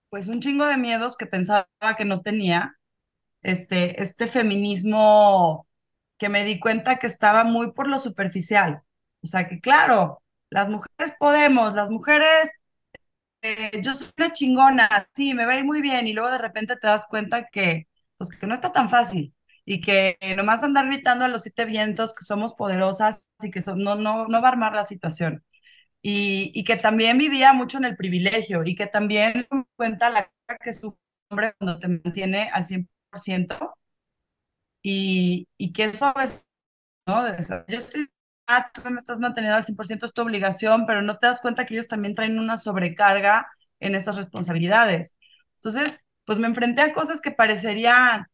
pues 0.09 0.27
un 0.27 0.41
chingo 0.41 0.65
de 0.65 0.77
miedos 0.77 1.17
que 1.17 1.25
pensaba 1.25 1.67
que 1.97 2.05
no 2.05 2.21
tenía. 2.21 2.76
Este, 3.47 4.01
este 4.03 4.27
feminismo 4.27 5.67
que 6.17 6.29
me 6.29 6.43
di 6.43 6.59
cuenta 6.59 6.99
que 6.99 7.07
estaba 7.07 7.43
muy 7.45 7.71
por 7.73 7.87
lo 7.89 7.99
superficial. 7.99 8.83
O 9.23 9.27
sea 9.27 9.47
que 9.49 9.59
claro, 9.61 10.23
las 10.49 10.69
mujeres 10.69 11.13
podemos, 11.19 11.73
las 11.73 11.91
mujeres, 11.91 12.53
eh, 13.41 13.81
yo 13.81 13.93
soy 13.93 14.09
una 14.17 14.31
chingona, 14.33 14.89
sí, 15.13 15.33
me 15.33 15.45
va 15.45 15.53
a 15.53 15.57
ir 15.57 15.65
muy 15.65 15.81
bien 15.81 16.07
y 16.07 16.13
luego 16.13 16.31
de 16.31 16.37
repente 16.39 16.75
te 16.77 16.87
das 16.87 17.07
cuenta 17.07 17.47
que, 17.51 17.87
pues, 18.17 18.29
que 18.31 18.47
no 18.47 18.53
está 18.53 18.73
tan 18.73 18.89
fácil 18.89 19.33
y 19.65 19.81
que 19.81 20.17
nomás 20.37 20.63
andar 20.63 20.87
gritando 20.87 21.25
a 21.25 21.27
los 21.27 21.43
siete 21.43 21.65
vientos 21.65 22.13
que 22.15 22.25
somos 22.25 22.53
poderosas 22.55 23.25
y 23.41 23.51
que 23.51 23.61
no, 23.75 23.95
no, 23.95 24.27
no 24.27 24.41
va 24.41 24.47
a 24.49 24.51
armar 24.51 24.73
la 24.73 24.85
situación 24.85 25.43
y, 26.01 26.63
que 26.63 26.77
también 26.77 27.17
vivía 27.17 27.53
mucho 27.53 27.77
en 27.77 27.85
el 27.85 27.95
privilegio 27.95 28.63
y 28.65 28.75
que 28.75 28.87
también 28.87 29.47
cuenta 29.75 30.09
la 30.09 30.31
que 30.63 30.73
su 30.73 30.97
hombre 31.29 31.53
cuando 31.57 31.79
te 31.79 31.87
mantiene 31.89 32.49
al 32.53 32.65
100% 32.65 32.96
y, 34.81 35.47
y 35.57 35.73
que 35.73 35.85
eso 35.85 36.05
a 36.07 36.13
veces, 36.13 36.45
¿no? 37.07 37.25
Yo 37.67 37.77
estoy, 37.77 38.07
ah, 38.47 38.71
tú 38.73 38.81
me 38.89 38.99
estás 38.99 39.19
manteniendo 39.19 39.57
al 39.57 39.65
100% 39.65 40.05
es 40.05 40.13
tu 40.13 40.21
obligación, 40.21 40.85
pero 40.87 41.01
no 41.01 41.17
te 41.17 41.27
das 41.27 41.41
cuenta 41.41 41.65
que 41.65 41.75
ellos 41.75 41.87
también 41.87 42.15
traen 42.15 42.39
una 42.39 42.57
sobrecarga 42.57 43.47
en 43.79 43.95
esas 43.95 44.17
responsabilidades. 44.17 45.17
Entonces, 45.57 46.01
pues 46.25 46.39
me 46.39 46.47
enfrenté 46.47 46.81
a 46.81 46.93
cosas 46.93 47.21
que 47.21 47.31
parecerían 47.31 48.27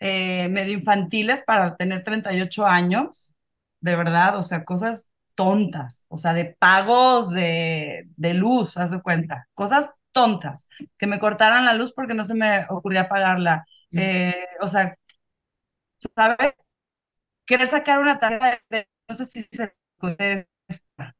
eh, 0.00 0.48
medio 0.50 0.74
infantiles 0.74 1.42
para 1.44 1.76
tener 1.76 2.04
38 2.04 2.66
años, 2.66 3.34
de 3.80 3.96
verdad, 3.96 4.36
o 4.38 4.42
sea, 4.44 4.64
cosas 4.64 5.08
tontas, 5.34 6.04
o 6.08 6.18
sea, 6.18 6.34
de 6.34 6.46
pagos 6.58 7.32
de, 7.32 8.08
de 8.16 8.34
luz, 8.34 8.76
haz 8.76 8.90
de 8.92 9.02
cuenta, 9.02 9.48
cosas 9.54 9.92
tontas, 10.12 10.68
que 10.98 11.06
me 11.06 11.18
cortaran 11.20 11.64
la 11.66 11.74
luz 11.74 11.92
porque 11.94 12.14
no 12.14 12.24
se 12.24 12.34
me 12.34 12.66
ocurría 12.70 13.08
pagarla. 13.08 13.64
Eh, 13.92 14.34
o 14.60 14.68
sea, 14.68 14.96
¿sabes? 16.14 16.54
Querer 17.46 17.68
sacar 17.68 18.00
una 18.00 18.18
tarea 18.18 18.62
de, 18.70 18.88
no 19.08 19.14
sé 19.14 19.26
si 19.26 19.42
se 19.42 19.72
contesta. 19.98 21.16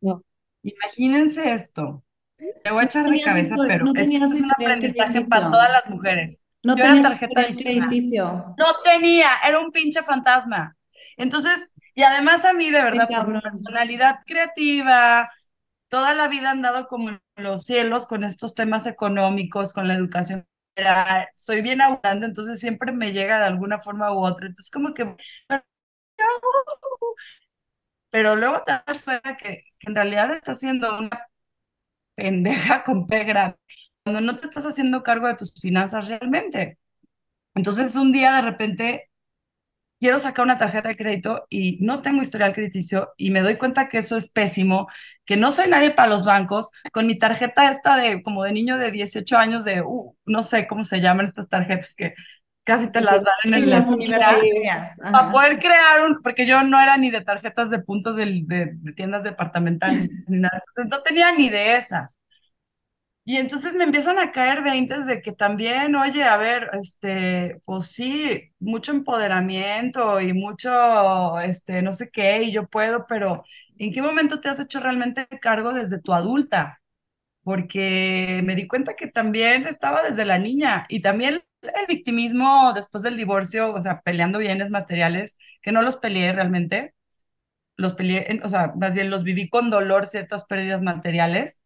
No. 0.00 0.22
Imagínense 0.62 1.52
esto. 1.52 2.04
Te 2.64 2.70
voy 2.70 2.82
a 2.82 2.84
echar 2.84 3.08
de 3.08 3.20
cabeza, 3.20 3.56
pero 3.66 3.92
es, 3.94 4.08
es 4.10 4.40
un 4.40 4.50
aprendizaje 4.52 5.22
para 5.22 5.50
todas 5.50 5.70
las 5.72 5.88
mujeres. 5.90 6.40
No 6.62 6.76
Yo 6.76 6.84
era 6.84 6.94
tenía 6.94 7.08
tarjeta 7.10 7.42
de 7.42 7.50
historial 7.50 7.88
crediticio. 7.88 8.54
No 8.56 8.66
tenía, 8.84 9.28
era 9.46 9.60
un 9.60 9.70
pinche 9.70 10.02
fantasma. 10.02 10.76
Entonces, 11.16 11.72
y 11.94 12.02
además 12.02 12.44
a 12.44 12.52
mí 12.52 12.70
de 12.70 12.82
verdad, 12.82 13.08
por 13.08 13.28
mi 13.28 13.40
personalidad 13.40 14.20
creativa, 14.26 15.30
toda 15.88 16.14
la 16.14 16.28
vida 16.28 16.48
he 16.48 16.52
andado 16.52 16.88
como 16.88 17.18
los 17.36 17.64
cielos 17.64 18.06
con 18.06 18.24
estos 18.24 18.54
temas 18.54 18.86
económicos, 18.86 19.72
con 19.72 19.88
la 19.88 19.94
educación. 19.94 20.46
Era- 20.78 21.28
Soy 21.36 21.62
bien 21.62 21.80
abundante, 21.82 22.26
entonces 22.26 22.60
siempre 22.60 22.92
me 22.92 23.12
llega 23.12 23.38
de 23.38 23.44
alguna 23.46 23.78
forma 23.80 24.12
u 24.14 24.24
otra. 24.24 24.46
Entonces, 24.46 24.70
como 24.70 24.94
que... 24.94 25.14
Pero 28.10 28.36
luego 28.36 28.62
te 28.64 28.72
das 28.86 29.02
cuenta 29.02 29.36
que, 29.36 29.64
que 29.78 29.90
en 29.90 29.94
realidad 29.94 30.32
estás 30.34 30.60
siendo 30.60 30.98
una 30.98 31.28
pendeja 32.14 32.84
con 32.84 33.06
P 33.06 33.24
grande, 33.24 33.58
cuando 34.04 34.20
no 34.20 34.36
te 34.36 34.46
estás 34.46 34.64
haciendo 34.66 35.02
cargo 35.02 35.28
de 35.28 35.36
tus 35.36 35.54
finanzas 35.60 36.08
realmente. 36.08 36.78
Entonces, 37.54 37.96
un 37.96 38.12
día 38.12 38.34
de 38.36 38.42
repente 38.42 39.10
quiero 40.00 40.18
sacar 40.18 40.44
una 40.44 40.58
tarjeta 40.58 40.88
de 40.88 40.96
crédito 40.96 41.46
y 41.50 41.78
no 41.84 42.02
tengo 42.02 42.22
historial 42.22 42.52
crediticio 42.52 43.12
y 43.16 43.30
me 43.30 43.40
doy 43.42 43.56
cuenta 43.56 43.88
que 43.88 43.98
eso 43.98 44.16
es 44.16 44.28
pésimo, 44.28 44.88
que 45.24 45.36
no 45.36 45.50
soy 45.52 45.68
nadie 45.68 45.90
para 45.90 46.08
los 46.08 46.24
bancos, 46.24 46.70
con 46.92 47.06
mi 47.06 47.18
tarjeta 47.18 47.70
esta 47.70 47.96
de 47.96 48.22
como 48.22 48.44
de 48.44 48.52
niño 48.52 48.78
de 48.78 48.90
18 48.92 49.36
años 49.38 49.64
de, 49.64 49.82
uh, 49.82 50.14
no 50.26 50.42
sé 50.42 50.66
cómo 50.66 50.84
se 50.84 51.00
llaman 51.00 51.26
estas 51.26 51.48
tarjetas 51.48 51.94
que 51.94 52.14
casi 52.64 52.90
te 52.92 53.00
las 53.00 53.22
dan 53.24 53.34
en 53.52 53.54
el 53.64 53.70
las 53.70 53.90
universidades. 53.90 54.48
para 55.10 55.30
poder 55.30 55.58
crear 55.58 56.06
un, 56.06 56.22
porque 56.22 56.46
yo 56.46 56.62
no 56.64 56.80
era 56.80 56.96
ni 56.98 57.10
de 57.10 57.22
tarjetas 57.22 57.70
de 57.70 57.80
puntos 57.80 58.16
del- 58.16 58.46
de, 58.46 58.72
de 58.74 58.92
tiendas 58.92 59.24
departamentales 59.24 60.10
ni 60.26 60.38
nada, 60.40 60.62
entonces 60.68 60.90
no 60.90 61.02
tenía 61.02 61.32
ni 61.32 61.48
de 61.50 61.76
esas. 61.76 62.20
Y 63.28 63.36
entonces 63.36 63.74
me 63.76 63.84
empiezan 63.84 64.18
a 64.18 64.32
caer 64.32 64.62
veintes 64.62 65.04
de 65.06 65.20
que 65.20 65.32
también, 65.32 65.94
oye, 65.96 66.24
a 66.24 66.38
ver, 66.38 66.66
este, 66.80 67.60
pues 67.66 67.86
sí, 67.88 68.52
mucho 68.58 68.90
empoderamiento 68.92 70.18
y 70.22 70.32
mucho, 70.32 71.38
este, 71.40 71.82
no 71.82 71.92
sé 71.92 72.08
qué, 72.10 72.42
y 72.44 72.52
yo 72.52 72.66
puedo, 72.68 73.06
pero 73.06 73.44
¿en 73.76 73.92
qué 73.92 74.00
momento 74.00 74.40
te 74.40 74.48
has 74.48 74.58
hecho 74.60 74.80
realmente 74.80 75.26
cargo 75.42 75.74
desde 75.74 76.00
tu 76.00 76.14
adulta? 76.14 76.80
Porque 77.44 78.42
me 78.44 78.56
di 78.56 78.68
cuenta 78.68 78.94
que 78.96 79.08
también 79.08 79.66
estaba 79.66 80.02
desde 80.02 80.24
la 80.24 80.38
niña 80.38 80.86
y 80.88 81.02
también 81.02 81.42
el 81.62 81.86
victimismo 81.88 82.72
después 82.74 83.02
del 83.04 83.16
divorcio, 83.18 83.74
o 83.74 83.82
sea, 83.82 84.00
peleando 84.02 84.38
bienes 84.40 84.70
materiales, 84.70 85.38
que 85.62 85.72
no 85.72 85.82
los 85.82 85.98
peleé 85.98 86.32
realmente, 86.32 86.94
los 87.76 87.94
peleé, 87.94 88.40
o 88.44 88.48
sea, 88.48 88.72
más 88.76 88.94
bien 88.94 89.10
los 89.10 89.24
viví 89.24 89.48
con 89.48 89.70
dolor 89.70 90.06
ciertas 90.08 90.44
pérdidas 90.44 90.82
materiales 90.82 91.60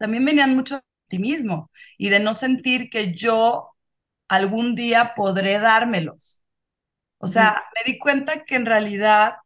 también 0.00 0.26
venían 0.26 0.56
mucho 0.56 0.76
de 0.76 0.82
optimismo 1.06 1.70
y 1.98 2.10
de 2.10 2.20
no 2.20 2.34
sentir 2.34 2.90
que 2.90 3.14
yo 3.14 3.70
algún 4.28 4.74
día 4.76 5.14
podré 5.16 5.60
dármelos. 5.60 6.42
O 7.18 7.28
sea, 7.28 7.64
me 7.76 7.92
di 7.92 7.98
cuenta 7.98 8.44
que 8.44 8.56
en 8.56 8.66
realidad, 8.66 9.36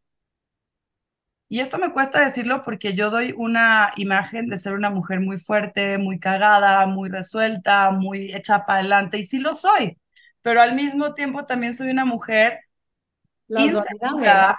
y 1.48 1.60
esto 1.60 1.78
me 1.78 1.92
cuesta 1.92 2.20
decirlo 2.24 2.62
porque 2.62 2.94
yo 2.94 3.10
doy 3.10 3.34
una 3.36 3.92
imagen 3.96 4.48
de 4.48 4.58
ser 4.58 4.74
una 4.74 4.90
mujer 4.90 5.20
muy 5.20 5.38
fuerte, 5.38 5.98
muy 5.98 6.18
cagada, 6.18 6.86
muy 6.86 7.08
resuelta, 7.10 7.90
muy 7.90 8.32
hecha 8.34 8.66
para 8.66 8.80
adelante, 8.80 9.18
y 9.18 9.24
sí 9.26 9.38
lo 9.38 9.54
soy, 9.54 9.98
pero 10.42 10.60
al 10.62 10.74
mismo 10.74 11.14
tiempo 11.14 11.46
también 11.46 11.74
soy 11.74 11.90
una 11.90 12.04
mujer 12.04 12.60
Las 13.48 13.64
insegura, 13.66 14.58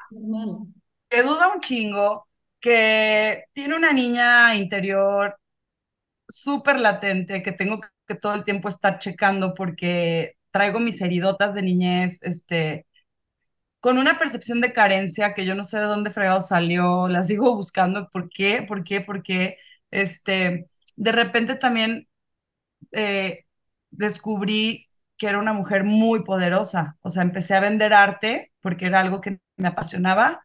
que 1.10 1.21
duda 1.23 1.53
un 1.53 1.62
chingo, 1.62 2.27
que 2.60 3.45
tiene 3.53 3.75
una 3.75 3.93
niña 3.93 4.55
interior 4.55 5.38
súper 6.28 6.80
latente 6.80 7.44
que 7.44 7.52
tengo 7.52 7.80
que, 8.08 8.16
todo 8.16 8.34
el 8.36 8.44
tiempo 8.44 8.70
estar 8.70 9.00
checando 9.00 9.54
porque 9.56 10.38
traigo 10.52 10.80
mis 10.80 11.02
heridotas 11.02 11.56
de 11.56 11.62
niñez, 11.64 12.20
este, 12.24 12.86
con 13.80 13.98
una 13.98 14.18
percepción 14.20 14.62
de 14.62 14.74
carencia 14.74 15.34
que 15.34 15.46
yo 15.46 15.56
no 15.56 15.64
sé 15.64 15.78
de 15.78 15.86
dónde 15.86 16.12
fregado 16.12 16.42
salió, 16.42 17.08
la 17.08 17.24
sigo 17.24 17.56
buscando, 17.56 18.10
¿por 18.12 18.30
qué? 18.30 18.64
¿Por 18.64 18.84
qué? 18.84 19.02
¿Por 19.02 19.24
qué? 19.24 19.58
Este, 19.92 20.70
de 20.96 21.12
repente 21.12 21.56
también 21.56 22.08
eh, 22.92 23.46
descubrí 23.92 24.88
que 25.18 25.28
era 25.28 25.40
una 25.40 25.54
mujer 25.54 25.84
muy 25.86 26.24
poderosa, 26.24 26.98
o 27.02 27.12
sea, 27.12 27.24
empecé 27.24 27.56
a 27.56 27.62
vender 27.62 27.94
arte 27.94 28.54
porque 28.62 28.88
era 28.88 29.00
algo 29.02 29.22
que 29.22 29.40
me 29.58 29.68
apasionaba 29.70 30.44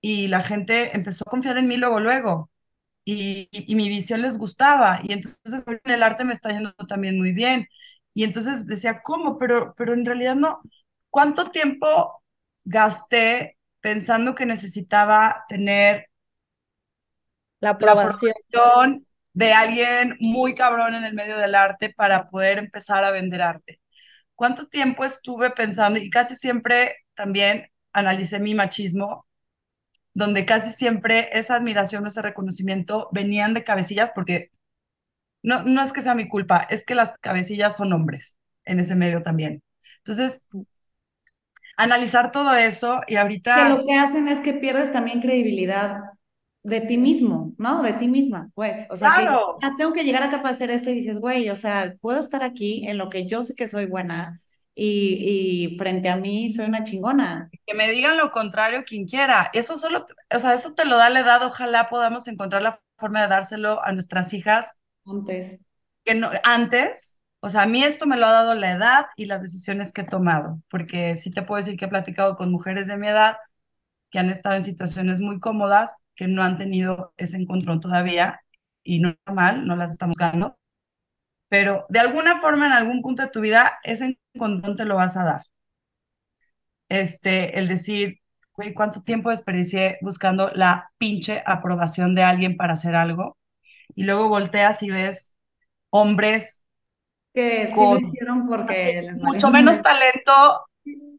y 0.00 0.28
la 0.28 0.42
gente 0.42 0.96
empezó 0.96 1.24
a 1.26 1.30
confiar 1.30 1.58
en 1.58 1.68
mí 1.68 1.76
luego, 1.76 2.00
luego 2.00 2.50
y, 3.04 3.48
y 3.52 3.74
mi 3.76 3.88
visión 3.88 4.22
les 4.22 4.38
gustaba. 4.38 5.00
Y 5.02 5.12
entonces 5.14 5.64
en 5.84 5.92
el 5.92 6.02
arte 6.02 6.24
me 6.24 6.32
está 6.34 6.50
yendo 6.50 6.72
también 6.88 7.18
muy 7.18 7.32
bien. 7.32 7.66
Y 8.14 8.24
entonces 8.24 8.66
decía, 8.66 9.02
¿cómo? 9.02 9.38
Pero, 9.38 9.74
pero 9.76 9.94
en 9.94 10.04
realidad 10.06 10.36
no. 10.36 10.60
¿Cuánto 11.10 11.46
tiempo 11.50 12.22
gasté 12.64 13.58
pensando 13.80 14.34
que 14.34 14.46
necesitaba 14.46 15.44
tener 15.48 16.06
La 17.60 17.70
la 17.78 17.92
aprobación. 17.92 18.34
aprobación 18.52 19.06
de 19.32 19.52
alguien 19.52 20.16
muy 20.20 20.54
cabrón 20.54 20.94
en 20.94 21.04
el 21.04 21.14
medio 21.14 21.38
del 21.38 21.54
arte 21.54 21.90
para 21.94 22.26
poder 22.26 22.58
empezar 22.58 23.04
a 23.04 23.10
vender 23.10 23.42
arte? 23.42 23.80
¿Cuánto 24.36 24.68
tiempo 24.68 25.04
estuve 25.04 25.50
pensando? 25.52 25.98
Y 26.00 26.10
casi 26.10 26.36
siempre 26.36 26.96
también 27.14 27.68
analicé 27.94 28.40
mi 28.40 28.54
machismo 28.54 29.26
donde 30.14 30.44
casi 30.44 30.72
siempre 30.72 31.28
esa 31.32 31.56
admiración 31.56 32.04
o 32.04 32.08
ese 32.08 32.22
reconocimiento 32.22 33.08
venían 33.12 33.54
de 33.54 33.64
cabecillas, 33.64 34.12
porque 34.14 34.50
no, 35.42 35.62
no 35.62 35.82
es 35.82 35.92
que 35.92 36.02
sea 36.02 36.14
mi 36.14 36.28
culpa, 36.28 36.66
es 36.68 36.84
que 36.84 36.94
las 36.94 37.16
cabecillas 37.18 37.76
son 37.76 37.92
hombres 37.92 38.36
en 38.64 38.80
ese 38.80 38.96
medio 38.96 39.22
también. 39.22 39.62
Entonces, 39.98 40.44
analizar 41.76 42.30
todo 42.30 42.54
eso 42.54 43.00
y 43.06 43.12
Que 43.12 43.18
ahorita, 43.18 43.68
lo 43.68 43.84
que 43.84 43.94
hacen 43.94 44.28
es 44.28 44.40
que 44.40 44.54
pierdes 44.54 44.92
también 44.92 45.20
credibilidad 45.20 46.00
de 46.62 46.80
ti 46.82 46.98
mismo, 46.98 47.54
¿no? 47.56 47.82
De 47.82 47.94
ti 47.94 48.06
misma, 48.06 48.50
pues. 48.54 48.86
O 48.90 48.96
sea, 48.96 49.10
que 49.16 49.22
claro, 49.22 49.56
ah, 49.62 49.74
tengo 49.78 49.92
que 49.92 50.04
llegar 50.04 50.22
acá 50.22 50.42
para 50.42 50.50
hacer 50.50 50.70
esto 50.70 50.90
y 50.90 50.94
dices, 50.94 51.18
güey, 51.18 51.48
o 51.48 51.56
sea, 51.56 51.94
puedo 52.00 52.20
estar 52.20 52.42
aquí 52.42 52.86
en 52.86 52.98
lo 52.98 53.08
que 53.08 53.26
yo 53.26 53.42
sé 53.42 53.54
que 53.54 53.68
soy 53.68 53.86
buena 53.86 54.38
y, 54.82 55.66
y 55.74 55.78
frente 55.78 56.08
a 56.08 56.16
mí 56.16 56.52
soy 56.52 56.66
una 56.66 56.84
chingona. 56.84 57.50
que 57.66 57.74
me 57.74 57.90
digan 57.90 58.16
lo 58.16 58.30
contrario 58.30 58.84
quien 58.84 59.06
quiera. 59.06 59.50
Eso 59.52 59.76
solo, 59.76 60.06
o 60.34 60.38
sea, 60.38 60.54
eso 60.54 60.74
te 60.74 60.84
lo 60.86 60.96
da 60.96 61.10
la 61.10 61.20
edad, 61.20 61.42
ojalá 61.44 61.88
podamos 61.88 62.28
encontrar 62.28 62.62
la 62.62 62.80
forma 62.98 63.22
de 63.22 63.28
dárselo 63.28 63.84
a 63.84 63.92
nuestras 63.92 64.32
hijas 64.32 64.76
Antes. 65.06 65.58
que 66.04 66.14
no, 66.14 66.30
antes, 66.44 67.20
o 67.40 67.48
sea, 67.48 67.62
a 67.62 67.66
mí 67.66 67.82
esto 67.82 68.06
me 68.06 68.16
lo 68.16 68.26
ha 68.26 68.32
dado 68.32 68.54
la 68.54 68.72
edad 68.72 69.06
y 69.16 69.26
las 69.26 69.42
decisiones 69.42 69.92
que 69.92 70.02
he 70.02 70.04
tomado, 70.04 70.60
porque 70.70 71.16
sí 71.16 71.30
te 71.30 71.42
puedo 71.42 71.62
decir 71.62 71.78
que 71.78 71.86
he 71.86 71.88
platicado 71.88 72.36
con 72.36 72.50
mujeres 72.50 72.86
de 72.86 72.96
mi 72.96 73.08
edad 73.08 73.36
que 74.10 74.20
han 74.20 74.30
estado 74.30 74.56
en 74.56 74.64
situaciones 74.64 75.20
muy 75.22 75.40
cómodas, 75.40 75.96
que 76.16 76.28
no 76.28 76.42
han 76.44 76.58
tenido 76.58 77.14
ese 77.18 77.38
encontrón 77.38 77.80
todavía, 77.80 78.40
y 78.84 79.00
no 79.00 79.16
normal, 79.26 79.66
no 79.66 79.76
las 79.76 79.92
estamos 79.92 80.16
buscando, 80.18 80.58
pero 81.50 81.86
de 81.90 82.00
alguna 82.00 82.40
forma, 82.40 82.66
en 82.66 82.72
algún 82.74 83.02
punto 83.02 83.22
de 83.24 83.30
tu 83.30 83.42
vida, 83.42 83.80
ese 83.84 84.18
encontrón 84.34 84.76
te 84.78 84.86
lo 84.86 84.96
vas 84.96 85.18
a 85.18 85.24
dar. 85.24 85.42
Este, 86.88 87.58
el 87.58 87.68
decir, 87.68 88.20
güey, 88.54 88.74
¿cuánto 88.74 89.02
tiempo 89.02 89.30
desperdicié 89.30 89.98
buscando 90.02 90.50
la 90.54 90.90
pinche 90.98 91.42
aprobación 91.46 92.14
de 92.14 92.22
alguien 92.24 92.56
para 92.56 92.74
hacer 92.74 92.94
algo? 92.96 93.38
Y 93.96 94.04
luego 94.04 94.28
volteas 94.28 94.82
y 94.82 94.90
ves 94.90 95.34
hombres 95.90 96.62
Que 97.34 97.68
sí 97.68 97.86
lo 97.88 97.98
con 97.98 98.00
hicieron 98.00 98.48
porque 98.48 99.02
les 99.02 99.18
mucho 99.20 99.50
menos 99.50 99.82
talento, 99.82 100.32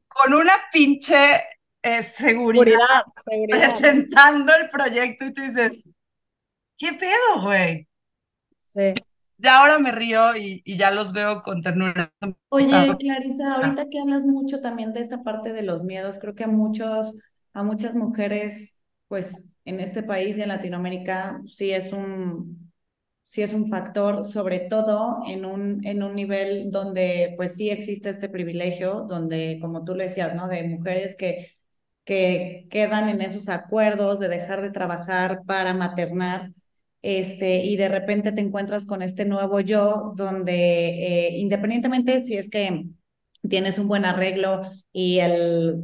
con 0.07 0.33
una 0.33 0.53
pinche 0.71 1.43
eh, 1.83 2.03
seguridad 2.03 2.77
Seguridad, 2.83 3.03
seguridad. 3.25 3.81
presentando 3.81 4.53
el 4.55 4.69
proyecto 4.69 5.25
y 5.25 5.33
tú 5.33 5.41
dices, 5.41 5.83
¿qué 6.77 6.93
pedo, 6.93 7.41
güey? 7.43 7.87
Sí. 8.59 8.93
Ya 9.41 9.59
ahora 9.59 9.79
me 9.79 9.91
río 9.91 10.35
y, 10.35 10.61
y 10.65 10.77
ya 10.77 10.91
los 10.91 11.13
veo 11.13 11.41
con 11.41 11.61
ternura. 11.61 12.13
Oye, 12.49 12.97
Clarisa, 12.99 13.55
ahorita 13.55 13.87
que 13.89 13.99
hablas 13.99 14.25
mucho 14.25 14.59
también 14.61 14.91
de 14.93 14.99
esta 14.99 15.23
parte 15.23 15.53
de 15.53 15.63
los 15.63 15.83
miedos, 15.83 16.19
creo 16.19 16.35
que 16.35 16.43
a 16.43 16.47
muchos, 16.47 17.17
a 17.53 17.63
muchas 17.63 17.95
mujeres, 17.95 18.77
pues 19.07 19.41
en 19.63 19.79
este 19.79 20.03
país 20.03 20.37
y 20.37 20.41
en 20.41 20.49
Latinoamérica, 20.49 21.41
sí 21.47 21.71
es 21.71 21.93
un, 21.93 22.73
sí 23.23 23.41
es 23.41 23.53
un 23.53 23.67
factor, 23.69 24.25
sobre 24.25 24.59
todo 24.61 25.21
en 25.27 25.45
un, 25.45 25.85
en 25.85 26.03
un 26.03 26.13
nivel 26.15 26.71
donde 26.71 27.33
pues 27.37 27.55
sí 27.55 27.69
existe 27.69 28.09
este 28.09 28.27
privilegio, 28.29 29.05
donde, 29.09 29.57
como 29.61 29.85
tú 29.85 29.95
le 29.95 30.05
decías, 30.05 30.35
¿no? 30.35 30.47
De 30.49 30.63
mujeres 30.67 31.15
que, 31.17 31.53
que 32.05 32.67
quedan 32.69 33.07
en 33.09 33.21
esos 33.21 33.47
acuerdos 33.49 34.19
de 34.19 34.27
dejar 34.29 34.61
de 34.61 34.71
trabajar 34.71 35.41
para 35.45 35.73
maternar 35.73 36.51
este, 37.01 37.65
y 37.65 37.77
de 37.77 37.89
repente 37.89 38.31
te 38.31 38.41
encuentras 38.41 38.85
con 38.85 39.01
este 39.01 39.25
nuevo 39.25 39.59
yo, 39.59 40.13
donde 40.15 40.53
eh, 40.53 41.37
independientemente 41.37 42.21
si 42.21 42.35
es 42.37 42.49
que 42.49 42.85
tienes 43.49 43.79
un 43.79 43.87
buen 43.87 44.05
arreglo 44.05 44.61
y 44.91 45.19
el, 45.19 45.77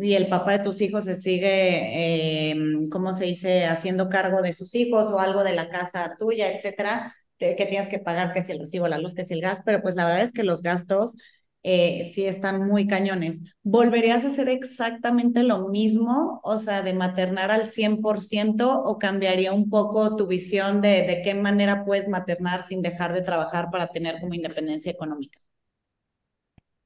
y 0.00 0.14
el 0.14 0.28
papá 0.28 0.52
de 0.52 0.64
tus 0.64 0.80
hijos 0.80 1.04
se 1.04 1.14
sigue, 1.14 2.50
eh, 2.50 2.56
¿cómo 2.90 3.14
se 3.14 3.26
dice?, 3.26 3.66
haciendo 3.66 4.08
cargo 4.08 4.42
de 4.42 4.52
sus 4.52 4.74
hijos 4.74 5.04
o 5.12 5.20
algo 5.20 5.44
de 5.44 5.54
la 5.54 5.68
casa 5.68 6.16
tuya, 6.18 6.50
etcétera, 6.52 7.12
que, 7.38 7.66
tienes 7.68 7.88
que 7.88 7.98
pagar, 7.98 8.32
que 8.32 8.42
si 8.42 8.52
el 8.52 8.58
recibo, 8.58 8.88
la 8.88 8.98
luz, 8.98 9.14
que 9.14 9.24
si 9.24 9.34
el 9.34 9.40
gas, 9.40 9.60
pero 9.64 9.82
pues 9.82 9.94
la 9.96 10.04
verdad 10.04 10.22
es 10.22 10.32
que 10.32 10.44
los 10.44 10.62
gastos 10.62 11.16
eh, 11.64 12.10
sí 12.14 12.26
están 12.26 12.68
muy 12.68 12.86
cañones. 12.86 13.56
¿Volverías 13.64 14.24
a 14.24 14.28
hacer 14.28 14.48
exactamente 14.50 15.42
lo 15.42 15.68
mismo, 15.68 16.40
o 16.44 16.58
sea, 16.58 16.82
de 16.82 16.94
maternar 16.94 17.50
al 17.50 17.64
100% 17.66 18.82
o 18.82 18.98
cambiaría 18.98 19.52
un 19.52 19.70
poco 19.70 20.16
tu 20.16 20.26
visión 20.28 20.80
de, 20.82 21.02
de 21.06 21.22
qué 21.24 21.34
manera 21.34 21.84
puedes 21.84 22.08
maternar 22.08 22.62
sin 22.64 22.82
dejar 22.82 23.12
de 23.14 23.22
trabajar 23.22 23.70
para 23.72 23.88
tener 23.88 24.20
como 24.20 24.34
independencia 24.34 24.92
económica? 24.92 25.40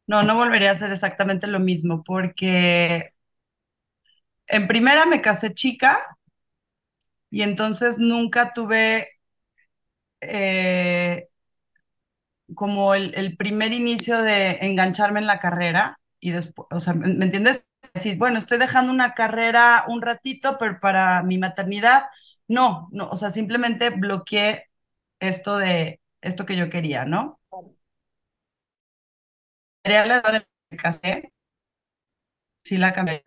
No, 0.06 0.22
no 0.22 0.34
volvería 0.36 0.70
a 0.70 0.72
hacer 0.72 0.90
exactamente 0.92 1.46
lo 1.46 1.60
mismo 1.60 2.02
porque 2.02 3.12
en 4.46 4.66
primera 4.68 5.06
me 5.06 5.20
casé 5.22 5.54
chica 5.54 5.98
y 7.30 7.42
entonces 7.42 7.98
nunca 7.98 8.52
tuve 8.52 9.08
eh, 10.20 11.28
como 12.54 12.94
el, 12.94 13.14
el, 13.14 13.37
primer 13.37 13.72
inicio 13.72 14.22
de 14.22 14.58
engancharme 14.62 15.20
en 15.20 15.26
la 15.26 15.38
carrera 15.38 16.00
y 16.20 16.30
después, 16.32 16.68
o 16.70 16.80
sea, 16.80 16.94
¿me, 16.94 17.24
entiendes? 17.24 17.68
Decir, 17.94 18.18
bueno, 18.18 18.38
estoy 18.38 18.58
dejando 18.58 18.92
una 18.92 19.14
carrera 19.14 19.84
un 19.88 20.02
ratito, 20.02 20.56
pero 20.58 20.80
para 20.80 21.22
mi 21.22 21.38
maternidad, 21.38 22.04
no, 22.48 22.88
no, 22.92 23.08
o 23.08 23.16
sea, 23.16 23.30
simplemente 23.30 23.90
bloqueé 23.90 24.66
esto 25.20 25.58
de 25.58 26.00
esto 26.20 26.46
que 26.46 26.56
yo 26.56 26.70
quería, 26.70 27.04
¿no? 27.04 27.40
la 29.84 30.04
edad 30.04 30.32
de 30.32 30.46
me 30.70 30.76
casé, 30.76 31.32
sí 32.64 32.76
la 32.76 32.92
cambié. 32.92 33.22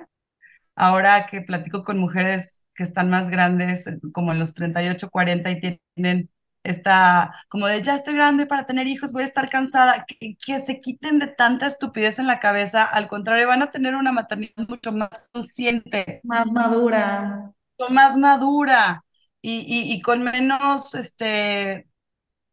Ahora 0.75 1.25
que 1.27 1.41
platico 1.41 1.84
con 1.84 1.99
mujeres 1.99 2.63
que 2.75 2.84
están 2.84 3.10
más 3.10 3.29
grandes, 3.29 3.86
como 4.13 4.31
en 4.31 4.39
los 4.39 4.53
38, 4.53 5.10
40 5.10 5.51
y 5.51 5.79
tienen 5.95 6.29
esta, 6.63 7.34
como 7.50 7.67
de 7.67 7.82
ya 7.82 7.95
estoy 7.95 8.13
grande 8.15 8.45
para 8.45 8.65
tener 8.65 8.88
hijos, 8.88 9.13
voy 9.13 9.24
a 9.24 9.26
estar 9.26 9.50
cansada, 9.50 10.06
que, 10.06 10.36
que, 10.36 10.62
se 10.62 10.80
quiten 10.80 11.19
de 11.19 11.28
tanta 11.28 11.65
estupidez 11.65 12.19
en 12.19 12.28
la 12.28 12.39
cabeza, 12.39 12.84
al 12.84 13.08
contrario, 13.08 13.47
van 13.47 13.63
a 13.63 13.71
tener 13.71 13.95
una 13.95 14.12
maternidad 14.12 14.67
mucho 14.67 14.91
más 14.91 15.10
consciente. 15.32 16.21
Más 16.24 16.52
madura. 16.52 17.52
Más 17.89 18.15
madura 18.17 19.04
y, 19.41 19.60
y, 19.60 19.93
y 19.93 20.02
con 20.02 20.24
menos, 20.24 20.93
este, 20.93 21.88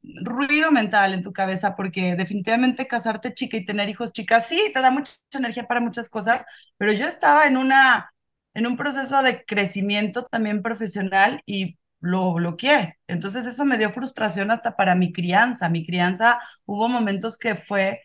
ruido 0.02 0.70
mental 0.70 1.14
en 1.14 1.22
tu 1.22 1.32
cabeza, 1.32 1.76
porque 1.76 2.16
definitivamente 2.16 2.86
casarte 2.86 3.34
chica 3.34 3.56
y 3.56 3.64
tener 3.64 3.88
hijos 3.88 4.12
chicas, 4.12 4.46
sí, 4.46 4.70
te 4.72 4.80
da 4.80 4.90
mucha 4.90 5.12
energía 5.32 5.66
para 5.66 5.80
muchas 5.80 6.08
cosas, 6.08 6.44
pero 6.76 6.92
yo 6.92 7.06
estaba 7.06 7.46
en 7.46 7.56
una, 7.56 8.12
en 8.54 8.66
un 8.66 8.76
proceso 8.76 9.22
de 9.22 9.44
crecimiento 9.44 10.24
también 10.24 10.62
profesional 10.62 11.42
y 11.46 11.78
lo 12.00 12.32
bloqueé. 12.34 12.98
Entonces 13.06 13.46
eso 13.46 13.64
me 13.64 13.78
dio 13.78 13.90
frustración 13.90 14.50
hasta 14.50 14.76
para 14.76 14.94
mi 14.94 15.12
crianza. 15.12 15.68
Mi 15.68 15.86
crianza 15.86 16.40
hubo 16.66 16.88
momentos 16.88 17.38
que 17.38 17.56
fue 17.56 18.02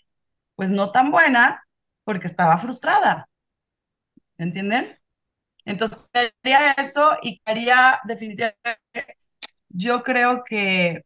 pues 0.55 0.71
no 0.71 0.91
tan 0.91 1.11
buena 1.11 1.63
porque 2.05 2.27
estaba 2.27 2.57
frustrada. 2.59 3.29
¿Entienden? 4.37 4.97
Entonces 5.65 6.09
haría 6.43 6.71
eso 6.73 7.11
y 7.23 7.41
haría 7.45 7.99
definitivamente, 8.05 8.79
yo 9.69 10.03
creo 10.03 10.43
que 10.43 11.05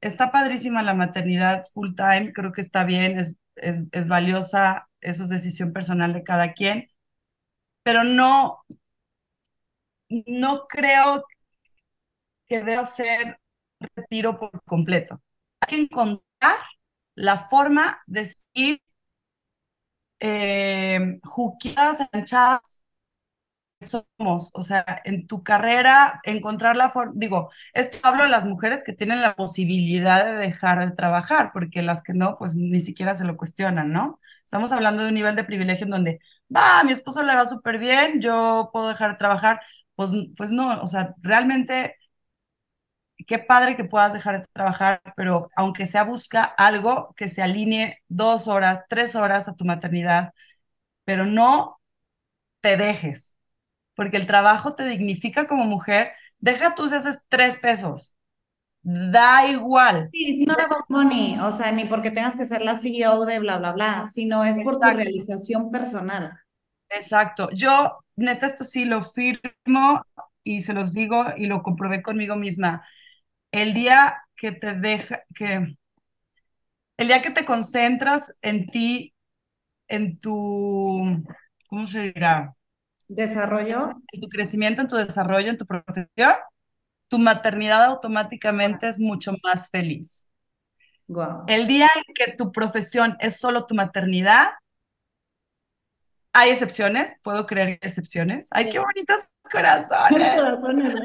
está 0.00 0.32
padrísima 0.32 0.82
la 0.82 0.94
maternidad 0.94 1.64
full 1.74 1.94
time, 1.96 2.32
creo 2.34 2.52
que 2.52 2.62
está 2.62 2.84
bien, 2.84 3.18
es, 3.20 3.38
es, 3.56 3.80
es 3.92 4.08
valiosa, 4.08 4.88
eso 5.00 5.24
es 5.24 5.30
decisión 5.30 5.72
personal 5.72 6.12
de 6.14 6.24
cada 6.24 6.52
quien, 6.54 6.88
pero 7.84 8.04
no, 8.04 8.60
no 10.26 10.66
creo 10.68 11.24
que 12.50 12.62
deba 12.64 12.86
ser 12.86 13.40
retiro 13.96 14.38
por 14.38 14.52
completo. 14.64 15.22
Hay 15.60 15.68
que 15.70 15.82
encontrar 15.84 16.58
la 17.16 17.38
forma 17.50 18.02
de 18.08 18.26
seguir 18.26 18.82
eh, 20.20 21.18
juqueadas, 21.24 22.08
anchadas 22.12 22.82
somos, 23.80 24.50
o 24.54 24.62
sea, 24.62 24.84
en 25.04 25.26
tu 25.26 25.42
carrera, 25.42 26.20
encontrar 26.24 26.76
la 26.76 26.90
forma, 26.90 27.12
digo, 27.16 27.50
esto 27.72 27.96
hablo 28.06 28.24
a 28.24 28.28
las 28.28 28.44
mujeres 28.44 28.84
que 28.84 28.92
tienen 28.92 29.22
la 29.22 29.34
posibilidad 29.36 30.26
de 30.26 30.34
dejar 30.34 30.80
de 30.86 30.94
trabajar, 30.94 31.50
porque 31.54 31.80
las 31.80 32.02
que 32.02 32.12
no, 32.12 32.36
pues 32.36 32.56
ni 32.56 32.80
siquiera 32.82 33.14
se 33.14 33.24
lo 33.24 33.36
cuestionan, 33.38 33.90
¿no? 33.92 34.20
Estamos 34.44 34.72
hablando 34.72 35.02
de 35.02 35.08
un 35.08 35.14
nivel 35.14 35.34
de 35.34 35.44
privilegio 35.44 35.84
en 35.86 35.90
donde, 35.92 36.20
va, 36.54 36.84
mi 36.84 36.92
esposo 36.92 37.22
le 37.22 37.34
va 37.34 37.46
súper 37.46 37.78
bien, 37.78 38.20
yo 38.20 38.68
puedo 38.72 38.88
dejar 38.88 39.12
de 39.12 39.16
trabajar, 39.18 39.60
pues, 39.94 40.12
pues 40.36 40.52
no, 40.52 40.82
o 40.82 40.86
sea, 40.86 41.14
realmente, 41.22 41.96
qué 43.30 43.40
padre 43.40 43.76
que 43.78 43.84
puedas 43.86 44.12
dejar 44.14 44.42
de 44.42 44.48
trabajar, 44.54 45.02
pero 45.16 45.48
aunque 45.56 45.86
sea 45.88 46.04
busca 46.04 46.44
algo 46.44 47.14
que 47.16 47.30
se 47.30 47.42
alinee 47.42 48.00
dos 48.08 48.48
horas, 48.48 48.84
tres 48.90 49.16
horas 49.16 49.48
a 49.48 49.56
tu 49.56 49.64
maternidad, 49.64 50.34
pero 51.04 51.26
no 51.26 51.80
te 52.60 52.76
dejes, 52.76 53.36
porque 53.94 54.18
el 54.18 54.26
trabajo 54.28 54.74
te 54.76 54.84
dignifica 54.86 55.46
como 55.46 55.64
mujer, 55.66 56.12
deja 56.40 56.74
tú 56.74 56.88
si 56.88 56.96
haces 56.96 57.20
tres 57.28 57.58
pesos. 57.58 58.14
Da 58.82 59.46
igual. 59.48 60.12
Sí, 60.12 60.24
it's 60.30 60.46
not 60.46 60.60
about 60.60 60.84
money, 60.88 61.36
o 61.40 61.50
sea, 61.52 61.70
ni 61.72 61.84
porque 61.84 62.10
tengas 62.12 62.36
que 62.36 62.44
ser 62.46 62.62
la 62.62 62.78
CEO 62.78 63.24
de 63.24 63.38
bla, 63.40 63.58
bla, 63.58 63.72
bla, 63.72 64.06
sino 64.06 64.44
es 64.44 64.58
por 64.60 64.80
tu 64.80 64.90
Exacto. 64.90 64.92
realización 64.92 65.70
personal. 65.72 66.32
Exacto. 66.88 67.48
Yo, 67.54 67.98
neta, 68.16 68.46
esto 68.46 68.64
sí 68.64 68.84
lo 68.84 69.02
firmo 69.02 70.02
y 70.42 70.62
se 70.62 70.72
los 70.74 70.92
digo 70.94 71.24
y 71.36 71.46
lo 71.46 71.62
comprobé 71.62 72.02
conmigo 72.02 72.36
misma. 72.36 72.84
El 73.50 73.74
día 73.74 74.22
que 74.36 74.52
te 74.52 74.74
deja, 74.74 75.22
que 75.34 75.76
el 76.96 77.08
día 77.08 77.22
que 77.22 77.30
te 77.30 77.44
concentras 77.44 78.36
en 78.42 78.66
ti, 78.66 79.14
en 79.88 80.18
tu, 80.18 81.24
¿cómo 81.68 81.86
se 81.86 82.12
dirá? 82.12 82.54
Desarrollo. 83.08 83.90
En 84.12 84.20
tu 84.20 84.28
crecimiento, 84.28 84.82
en 84.82 84.88
tu 84.88 84.96
desarrollo, 84.96 85.50
en 85.50 85.58
tu 85.58 85.66
profesión, 85.66 86.34
tu 87.08 87.18
maternidad 87.18 87.84
automáticamente 87.84 88.88
es 88.88 89.00
mucho 89.00 89.32
más 89.42 89.68
feliz. 89.70 90.28
Wow. 91.08 91.44
El 91.48 91.66
día 91.66 91.88
en 91.96 92.14
que 92.14 92.32
tu 92.36 92.52
profesión 92.52 93.16
es 93.18 93.40
solo 93.40 93.66
tu 93.66 93.74
maternidad, 93.74 94.50
hay 96.32 96.50
excepciones, 96.50 97.16
puedo 97.22 97.46
creer 97.46 97.78
excepciones. 97.82 98.48
Ay, 98.52 98.68
qué 98.68 98.78
bonitos 98.78 99.26
corazones. 99.50 100.34
Corazones. 100.36 101.00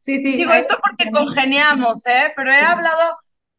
Sí, 0.00 0.18
sí. 0.22 0.36
Digo 0.36 0.52
esto 0.52 0.76
porque 0.82 1.10
congeniamos, 1.10 2.04
¿eh? 2.06 2.32
Pero 2.34 2.50
he 2.50 2.60
hablado, 2.60 3.16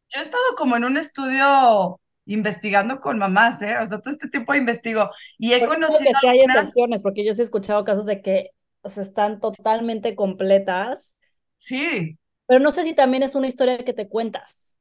yo 0.09 0.19
he 0.19 0.23
estado 0.23 0.43
como 0.57 0.75
en 0.75 0.83
un 0.83 0.97
estudio 0.97 1.99
investigando 2.25 2.99
con 2.99 3.17
mamás, 3.17 3.61
¿eh? 3.61 3.77
O 3.77 3.87
sea, 3.87 3.99
todo 3.99 4.13
este 4.13 4.27
tiempo 4.27 4.53
investigo 4.53 5.09
y 5.37 5.53
he 5.53 5.65
conocido 5.65 6.11
que 6.19 6.27
hay 6.27 6.39
algunas, 6.39 6.57
excepciones, 6.57 7.03
porque 7.03 7.25
yo 7.25 7.33
sí 7.33 7.41
he 7.41 7.45
escuchado 7.45 7.83
casos 7.83 8.05
de 8.05 8.21
que 8.21 8.51
o 8.81 8.89
sea, 8.89 9.03
están 9.03 9.39
totalmente 9.39 10.15
completas, 10.15 11.15
sí, 11.57 12.17
pero 12.51 12.59
no 12.59 12.71
sé 12.71 12.83
si 12.83 12.93
también 12.93 13.23
es 13.23 13.35
una 13.35 13.47
historia 13.47 13.77
que 13.85 13.93
te 13.93 14.09
cuentas. 14.09 14.75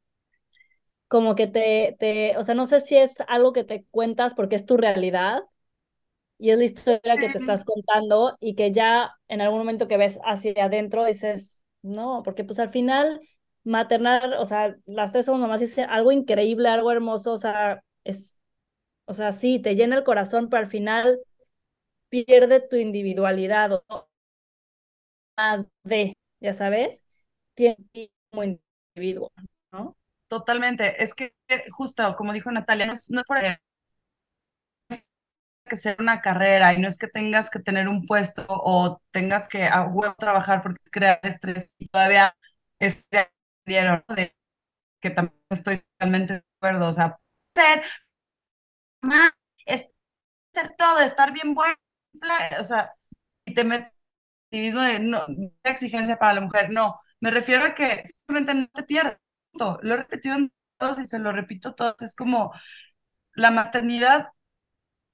Como 1.07 1.37
que 1.37 1.47
te, 1.47 1.95
te, 2.01 2.37
o 2.37 2.43
sea, 2.43 2.57
no 2.57 2.67
sé 2.67 2.81
si 2.81 2.97
es 2.97 3.19
algo 3.29 3.53
que 3.53 3.63
te 3.63 3.85
cuentas 3.93 4.35
porque 4.35 4.57
es 4.57 4.67
tu 4.67 4.77
realidad 4.77 5.43
y 6.41 6.51
es 6.51 6.59
la 6.59 6.65
historia 6.65 7.19
que 7.19 7.29
te 7.29 7.39
estás 7.39 7.65
contando 7.65 8.37
y 8.41 8.55
que 8.55 8.73
ya 8.73 9.13
en 9.29 9.41
algún 9.41 9.59
momento 9.61 9.89
que 9.89 9.97
ves 9.99 10.19
hacia 10.25 10.65
adentro 10.65 11.05
dices, 11.05 11.63
no, 11.83 12.23
porque 12.25 12.45
pues 12.45 12.59
al 12.59 12.71
final 12.71 13.21
maternar, 13.65 14.35
o 14.39 14.45
sea, 14.47 14.77
las 14.87 15.13
tres 15.13 15.27
somos 15.27 15.41
mamás 15.41 15.61
y 15.63 15.65
es 15.65 15.79
algo 15.79 16.13
increíble, 16.13 16.69
algo 16.69 16.93
hermoso, 16.93 17.33
o 17.33 17.39
sea, 17.39 17.83
es, 18.05 18.39
o 19.07 19.15
sea, 19.15 19.33
sí, 19.33 19.61
te 19.61 19.77
llena 19.77 19.97
el 19.99 20.05
corazón, 20.05 20.49
pero 20.51 20.61
al 20.63 20.69
final 20.69 21.21
pierde 22.11 22.61
tu 22.61 22.77
individualidad 22.77 23.73
o 23.89 24.09
de, 25.85 26.17
ya 26.41 26.53
sabes, 26.53 27.05
tiene 27.55 27.77
como 28.31 28.45
individuo, 28.95 29.33
¿no? 29.73 29.97
totalmente. 30.29 31.03
Es 31.03 31.15
que 31.15 31.35
justo 31.71 32.15
como 32.17 32.33
dijo 32.33 32.51
Natalia, 32.53 32.87
no 32.87 32.93
es, 32.93 33.11
no 33.11 33.21
es 33.21 33.25
por 33.27 33.39
que 35.71 35.79
ser 35.79 35.97
una 36.01 36.21
carrera 36.23 36.75
y 36.75 36.81
no 36.81 36.89
es 36.89 36.99
que 36.99 37.09
tengas 37.09 37.51
que 37.51 37.61
tener 37.61 37.89
un 37.89 38.07
puesto 38.07 38.45
o 38.49 39.01
tengas 39.13 39.49
que 39.49 39.65
a 39.67 39.85
huevo 39.85 40.15
trabajar 40.19 40.63
porque 40.63 40.81
crear 40.93 41.21
estrés 41.23 41.73
y 41.79 41.89
todavía 41.89 42.37
este 42.81 43.31
dieron 43.67 44.05
de 44.09 44.37
que 45.01 45.11
también 45.11 45.41
estoy 45.51 45.79
totalmente 45.81 46.35
de 46.35 46.45
acuerdo, 46.59 46.91
o 46.91 46.95
sea, 46.95 47.19
ser 47.57 47.83
mamá, 49.03 49.31
es 49.67 49.91
ser 50.55 50.75
todo, 50.79 51.01
estar 51.01 51.33
bien 51.33 51.55
buena, 51.55 51.77
o 52.61 52.65
sea, 52.65 52.95
y 53.47 53.55
te 53.55 53.65
metes 53.65 53.89
en 53.89 53.93
ti 54.51 54.61
mismo 54.61 54.83
de 54.83 55.01
no, 55.01 55.25
de 55.29 55.53
exigencia 55.65 56.19
para 56.19 56.35
la 56.35 56.41
mujer, 56.43 56.71
no, 56.71 57.01
me 57.21 57.31
refiero 57.31 57.65
a 57.65 57.75
que 57.75 58.05
simplemente 58.07 58.55
no 58.55 58.69
te 58.69 58.85
pierdas, 58.85 59.19
lo 59.55 59.95
he 59.95 59.97
repetido 59.99 60.37
en 60.37 60.53
todos 60.79 60.99
y 61.01 61.05
se 61.07 61.19
lo 61.19 61.33
repito 61.33 61.75
todos, 61.75 61.97
es 62.03 62.15
como 62.17 62.53
la 63.35 63.51
maternidad 63.51 64.31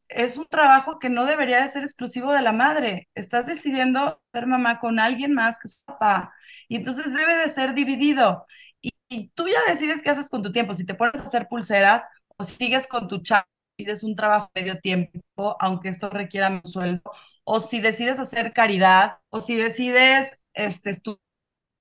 es 0.09 0.37
un 0.37 0.47
trabajo 0.47 0.99
que 0.99 1.09
no 1.11 1.25
debería 1.27 1.61
de 1.61 1.69
ser 1.69 1.83
exclusivo 1.83 2.33
de 2.33 2.43
la 2.43 2.53
madre. 2.53 3.09
Estás 3.15 3.47
decidiendo 3.47 4.21
ser 4.33 4.47
mamá 4.47 4.79
con 4.79 4.99
alguien 5.01 5.35
más 5.35 5.59
que 5.59 5.69
su 5.69 5.85
papá. 5.85 6.33
Y 6.69 6.77
entonces 6.77 7.13
debe 7.15 7.37
de 7.37 7.49
ser 7.49 7.75
dividido. 7.75 8.47
Y, 8.81 9.29
tú 9.35 9.49
ya 9.49 9.59
decides 9.69 10.03
qué 10.03 10.11
haces 10.11 10.31
con 10.31 10.43
tu 10.43 10.53
tiempo. 10.53 10.75
Si 10.75 10.85
te 10.87 10.95
pones 10.95 11.23
a 11.23 11.27
hacer 11.27 11.49
pulseras 11.49 12.07
o 12.37 12.45
sigues 12.45 12.87
con 12.87 13.09
tu 13.09 13.23
chamba, 13.23 13.49
pides 13.77 14.03
un 14.05 14.17
trabajo 14.17 14.51
medio 14.55 14.81
tiempo, 14.81 15.57
aunque 15.61 15.89
esto 15.91 16.11
requiera 16.11 16.49
un 16.49 16.65
sueldo, 16.65 17.03
o 17.45 17.61
si 17.61 17.81
decides 17.81 18.19
hacer 18.19 18.53
caridad, 18.53 19.19
o 19.31 19.41
si 19.41 19.57
decides 19.57 20.41
este, 20.55 20.91
estudiar 20.91 21.21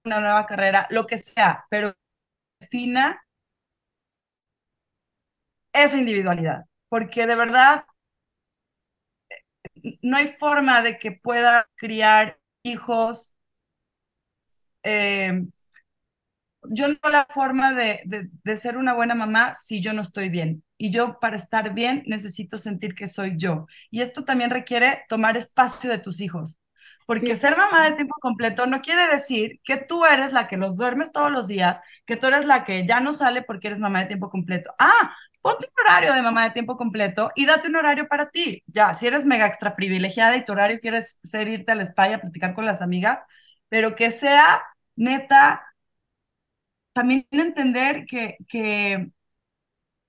una 0.06 0.20
nueva 0.22 0.46
carrera, 0.46 0.88
lo 0.92 1.08
que 1.08 1.18
sea, 1.20 1.66
pero 1.70 1.94
defina 2.60 3.24
esa 5.74 5.98
individualidad, 5.98 6.66
porque 6.90 7.28
de 7.28 7.36
verdad 7.36 7.86
no 10.02 10.17
hay 10.17 10.28
forma 10.28 10.82
de 10.82 10.98
que 11.00 11.12
pueda 11.12 11.67
criar 11.76 12.39
hijos. 12.63 13.36
Eh, 14.84 15.45
yo 16.69 16.88
no 16.88 17.10
la 17.12 17.26
forma 17.30 17.74
de, 17.74 18.02
de, 18.06 18.30
de, 18.43 18.58
ser 18.58 18.78
una 18.78 18.93
buena 18.93 19.15
mamá 19.15 19.54
si 19.54 19.82
yo 19.82 19.93
no 19.93 20.02
estoy 20.02 20.30
bien. 20.30 20.63
Y 20.78 20.91
yo 20.91 21.19
para 21.19 21.38
estar 21.38 21.74
bien 21.74 22.04
necesito 22.08 22.58
sentir 22.58 22.95
que 22.95 23.08
soy 23.08 23.36
yo. 23.38 23.67
Y 23.91 24.02
esto 24.02 24.26
también 24.26 24.50
requiere 24.50 25.04
tomar 25.10 25.38
espacio 25.38 25.89
de 25.89 26.00
tus 26.00 26.21
hijos. 26.21 26.60
Porque 27.06 27.36
sí. 27.36 27.41
ser 27.41 27.56
mamá 27.58 27.88
de 27.89 27.95
tiempo 27.95 28.15
completo 28.19 28.65
no 28.65 28.82
quiere 28.82 29.08
decir 29.08 29.60
que 29.63 29.78
tú 29.78 30.06
eres 30.06 30.34
la 30.34 30.48
que 30.48 30.58
los 30.58 30.78
duermes 30.78 31.12
todos 31.12 31.32
los 31.32 31.48
días, 31.48 31.82
que 32.06 32.17
tú 32.17 32.28
eres 32.28 32.45
la 32.45 32.65
que 32.65 32.86
ya 32.88 33.00
no 33.00 33.13
sale 33.13 33.43
porque 33.43 33.67
eres 33.67 33.80
mamá 33.80 34.00
de 34.00 34.08
tiempo 34.08 34.30
completo. 34.30 34.74
Ah, 34.80 35.15
ponte 35.45 35.67
un 35.67 35.86
horario 35.88 36.15
de 36.15 36.23
mamá 36.23 36.45
de 36.45 36.49
tiempo 36.49 36.75
completo 36.75 37.29
y 37.36 37.45
date 37.45 37.67
un 37.67 37.75
horario 37.75 38.08
para 38.08 38.31
ti. 38.31 38.63
Ya, 38.65 38.95
si 38.95 39.05
eres 39.05 39.25
mega 39.25 39.45
extra 39.45 39.75
privilegiada 39.75 40.36
y 40.38 40.43
tu 40.43 40.53
horario 40.53 40.79
quieres 40.79 41.19
ser 41.23 41.47
irte 41.47 41.71
al 41.71 41.81
spa 41.81 42.10
y 42.10 42.13
a 42.13 42.19
platicar 42.19 42.55
con 42.55 42.65
las 42.65 42.81
amigas, 42.81 43.21
pero 43.69 43.95
que 43.95 44.10
sea 44.10 44.63
neta, 44.95 45.63
también 46.93 47.27
entender 47.29 48.08
que, 48.08 48.38
que 48.47 49.12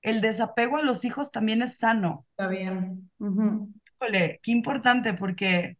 el 0.00 0.22
desapego 0.22 0.78
a 0.78 0.82
los 0.82 1.04
hijos 1.04 1.30
también 1.30 1.60
es 1.60 1.76
sano. 1.76 2.24
Está 2.30 2.48
bien. 2.48 3.10
Uh 3.18 3.26
-huh. 3.26 3.74
Híjole, 4.00 4.40
qué 4.42 4.52
importante 4.52 5.12
porque 5.12 5.76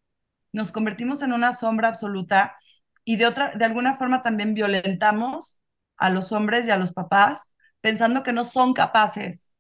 nos 0.52 0.70
convertimos 0.70 1.22
en 1.22 1.32
una 1.32 1.54
sombra 1.54 1.88
absoluta 1.88 2.56
y 3.06 3.16
de 3.16 3.24
otra, 3.24 3.52
de 3.52 3.64
alguna 3.64 3.94
forma 3.94 4.22
también 4.22 4.52
violentamos 4.52 5.62
a 5.96 6.10
los 6.10 6.30
hombres 6.32 6.66
y 6.66 6.72
a 6.72 6.76
los 6.76 6.92
papás 6.92 7.54
pensando 7.86 8.24
que 8.24 8.32
no 8.32 8.42
son 8.44 8.74
capaces 8.74 9.52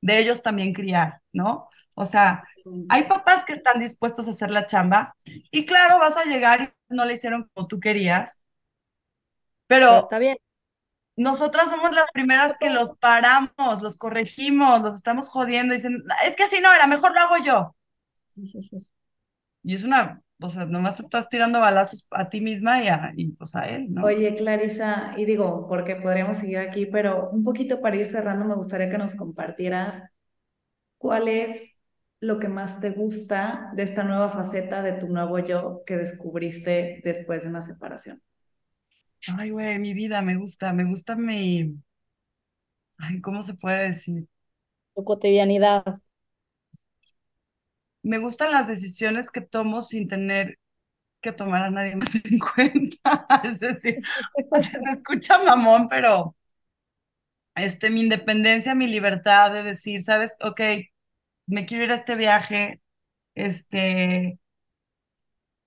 de 0.00 0.20
ellos 0.20 0.40
también 0.44 0.72
criar, 0.72 1.20
¿no? 1.32 1.68
O 1.96 2.06
sea, 2.06 2.44
hay 2.88 3.04
papás 3.08 3.44
que 3.44 3.52
están 3.54 3.80
dispuestos 3.80 4.28
a 4.28 4.30
hacer 4.30 4.52
la 4.52 4.66
chamba 4.66 5.16
y 5.50 5.66
claro, 5.66 5.98
vas 5.98 6.16
a 6.16 6.24
llegar 6.24 6.62
y 6.88 6.94
no 6.94 7.04
le 7.04 7.14
hicieron 7.14 7.50
como 7.52 7.66
tú 7.66 7.80
querías, 7.80 8.40
pero, 9.66 9.88
pero 9.88 9.98
está 9.98 10.18
bien. 10.20 10.36
Nosotras 11.16 11.70
somos 11.70 11.92
las 11.94 12.06
primeras 12.12 12.56
que 12.58 12.70
los 12.70 12.96
paramos, 12.98 13.82
los 13.82 13.98
corregimos, 13.98 14.80
los 14.82 14.94
estamos 14.94 15.28
jodiendo, 15.28 15.74
dicen, 15.74 16.04
es 16.24 16.36
que 16.36 16.44
así 16.44 16.60
no 16.60 16.72
era, 16.72 16.86
mejor 16.86 17.12
lo 17.14 17.20
hago 17.20 17.44
yo. 17.44 17.74
Sí, 18.28 18.46
sí, 18.46 18.62
sí. 18.62 18.86
Y 19.62 19.74
es 19.74 19.84
una, 19.84 20.22
o 20.42 20.50
sea, 20.50 20.66
nomás 20.66 20.96
te 20.96 21.02
estás 21.02 21.28
tirando 21.28 21.60
balazos 21.60 22.06
a 22.10 22.28
ti 22.28 22.40
misma 22.40 22.82
y, 22.84 22.88
a, 22.88 23.12
y 23.16 23.32
pues 23.32 23.54
a 23.56 23.68
él, 23.68 23.92
¿no? 23.92 24.14
Oye, 24.14 24.34
Clarisa, 24.34 25.12
y 25.16 25.24
digo, 25.24 25.66
porque 25.68 25.94
podríamos 25.96 26.38
seguir 26.38 26.58
aquí, 26.58 26.86
pero 26.86 27.30
un 27.30 27.44
poquito 27.44 27.80
para 27.80 27.96
ir 27.96 28.06
cerrando, 28.08 28.44
me 28.44 28.54
gustaría 28.56 28.90
que 28.90 28.98
nos 28.98 29.14
compartieras 29.14 30.02
cuál 30.98 31.28
es 31.28 31.76
lo 32.20 32.40
que 32.40 32.48
más 32.48 32.80
te 32.80 32.90
gusta 32.90 33.70
de 33.76 33.84
esta 33.84 34.04
nueva 34.04 34.30
faceta 34.30 34.82
de 34.82 34.94
tu 34.94 35.08
nuevo 35.08 35.38
yo 35.40 35.82
que 35.86 35.96
descubriste 35.98 37.00
después 37.04 37.42
de 37.44 37.50
una 37.50 37.62
separación. 37.62 38.22
Ay, 39.26 39.50
güey, 39.50 39.78
mi 39.80 39.94
vida 39.94 40.22
me 40.22 40.36
gusta, 40.36 40.72
me 40.72 40.84
gusta 40.84 41.16
mi... 41.16 41.74
Ay, 42.98 43.20
¿cómo 43.20 43.42
se 43.42 43.54
puede 43.54 43.88
decir? 43.88 44.26
Tu 44.94 45.04
cotidianidad. 45.04 46.00
Me 48.02 48.18
gustan 48.18 48.52
las 48.52 48.68
decisiones 48.68 49.30
que 49.30 49.40
tomo 49.40 49.82
sin 49.82 50.08
tener 50.08 50.58
que 51.22 51.32
tomar 51.32 51.64
a 51.64 51.70
nadie 51.70 51.96
más 51.96 52.14
en 52.16 52.38
cuenta. 52.40 53.26
Es 53.44 53.60
decir, 53.60 54.02
me 54.82 54.92
escucha 54.94 55.38
mamón, 55.42 55.88
pero 55.88 56.36
este, 57.54 57.90
mi 57.90 58.00
independencia, 58.02 58.74
mi 58.74 58.86
libertad 58.86 59.52
de 59.52 59.62
decir, 59.62 60.00
¿sabes? 60.02 60.36
Ok, 60.42 60.60
me 61.46 61.66
quiero 61.66 61.84
ir 61.84 61.92
a 61.92 61.96
este 61.96 62.14
viaje, 62.16 62.82
este, 63.34 64.38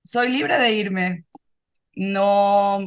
soy 0.04 0.30
libre 0.30 0.58
de 0.60 0.72
irme. 0.74 1.26
No, 1.96 2.80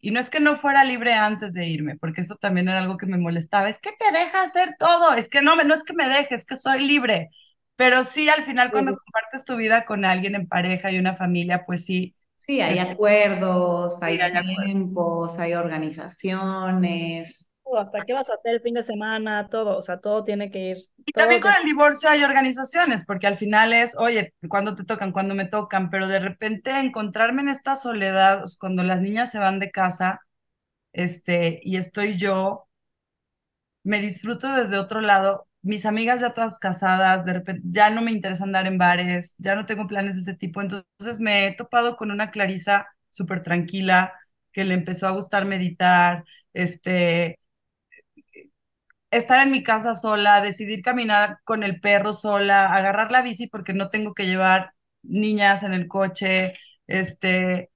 y 0.00 0.10
no 0.12 0.20
es 0.20 0.30
que 0.30 0.40
no 0.40 0.56
fuera 0.56 0.84
libre 0.84 1.14
antes 1.14 1.54
de 1.54 1.66
irme, 1.68 1.96
porque 1.98 2.22
eso 2.22 2.36
también 2.36 2.68
era 2.68 2.80
algo 2.80 2.98
que 2.98 3.06
me 3.06 3.18
molestaba. 3.18 3.68
Es 3.70 3.80
que 3.80 3.92
te 3.92 4.12
deja 4.18 4.42
hacer 4.42 4.76
todo. 4.78 5.14
Es 5.14 5.28
que 5.30 5.42
no, 5.42 5.56
no 5.56 5.74
es 5.74 5.84
que 5.84 5.94
me 5.94 6.08
deje, 6.08 6.34
es 6.36 6.46
que 6.46 6.58
soy 6.58 6.80
libre. 6.86 7.30
Pero 7.76 8.04
sí, 8.04 8.28
al 8.28 8.44
final, 8.44 8.70
cuando 8.70 8.92
sí. 8.92 8.98
compartes 9.04 9.44
tu 9.44 9.56
vida 9.56 9.84
con 9.84 10.04
alguien 10.04 10.34
en 10.34 10.46
pareja 10.46 10.90
y 10.92 10.98
una 10.98 11.16
familia, 11.16 11.64
pues 11.66 11.84
sí. 11.84 12.14
Sí, 12.36 12.60
hay 12.60 12.78
es, 12.78 12.86
acuerdos, 12.86 14.02
hay, 14.02 14.16
sí, 14.16 14.20
hay 14.20 14.32
tiempos, 14.42 15.32
acuerdos. 15.32 15.38
hay 15.38 15.54
organizaciones. 15.54 17.48
Hasta 17.78 18.04
qué 18.04 18.12
vas 18.12 18.28
a 18.28 18.34
hacer 18.34 18.54
el 18.54 18.60
fin 18.60 18.74
de 18.74 18.82
semana, 18.82 19.48
todo, 19.48 19.78
o 19.78 19.82
sea, 19.82 19.98
todo 19.98 20.24
tiene 20.24 20.50
que 20.50 20.58
ir. 20.70 20.76
Y 21.06 21.12
también 21.12 21.40
con 21.40 21.52
el 21.58 21.64
divorcio 21.64 22.10
hay 22.10 22.22
organizaciones, 22.22 23.04
porque 23.06 23.26
al 23.26 23.36
final 23.36 23.72
es, 23.72 23.96
oye, 23.96 24.34
cuando 24.48 24.76
te 24.76 24.84
tocan, 24.84 25.10
cuando 25.12 25.34
me 25.34 25.46
tocan, 25.46 25.88
pero 25.88 26.06
de 26.06 26.18
repente 26.18 26.78
encontrarme 26.78 27.42
en 27.42 27.48
esta 27.48 27.76
soledad, 27.76 28.44
cuando 28.60 28.82
las 28.82 29.00
niñas 29.00 29.30
se 29.30 29.38
van 29.38 29.58
de 29.58 29.70
casa, 29.70 30.20
este, 30.92 31.60
y 31.62 31.76
estoy 31.76 32.16
yo, 32.16 32.68
me 33.84 34.00
disfruto 34.00 34.52
desde 34.52 34.78
otro 34.78 35.00
lado. 35.00 35.46
Mis 35.62 35.86
amigas 35.86 36.20
ya 36.20 36.34
todas 36.34 36.58
casadas, 36.58 37.24
de 37.24 37.34
repente 37.34 37.62
ya 37.70 37.88
no 37.90 38.02
me 38.02 38.10
interesa 38.12 38.44
andar 38.44 38.66
en 38.66 38.78
bares, 38.78 39.36
ya 39.38 39.54
no 39.54 39.64
tengo 39.66 39.86
planes 39.86 40.14
de 40.16 40.22
ese 40.22 40.34
tipo. 40.34 40.60
Entonces 40.60 41.20
me 41.20 41.46
he 41.46 41.54
topado 41.54 41.96
con 41.96 42.10
una 42.10 42.30
Clarisa 42.32 42.88
súper 43.10 43.42
tranquila, 43.44 44.12
que 44.52 44.64
le 44.64 44.74
empezó 44.74 45.06
a 45.06 45.12
gustar 45.12 45.44
meditar, 45.46 46.24
este, 46.52 47.38
estar 49.10 49.44
en 49.46 49.52
mi 49.52 49.62
casa 49.62 49.94
sola, 49.94 50.40
decidir 50.40 50.82
caminar 50.82 51.38
con 51.44 51.62
el 51.62 51.80
perro 51.80 52.12
sola, 52.14 52.72
agarrar 52.74 53.10
la 53.12 53.22
bici 53.22 53.46
porque 53.48 53.72
no 53.74 53.90
tengo 53.90 54.14
que 54.14 54.26
llevar 54.26 54.72
niñas 55.02 55.62
en 55.64 55.74
el 55.74 55.88
coche, 55.88 56.54
este, 56.86 57.70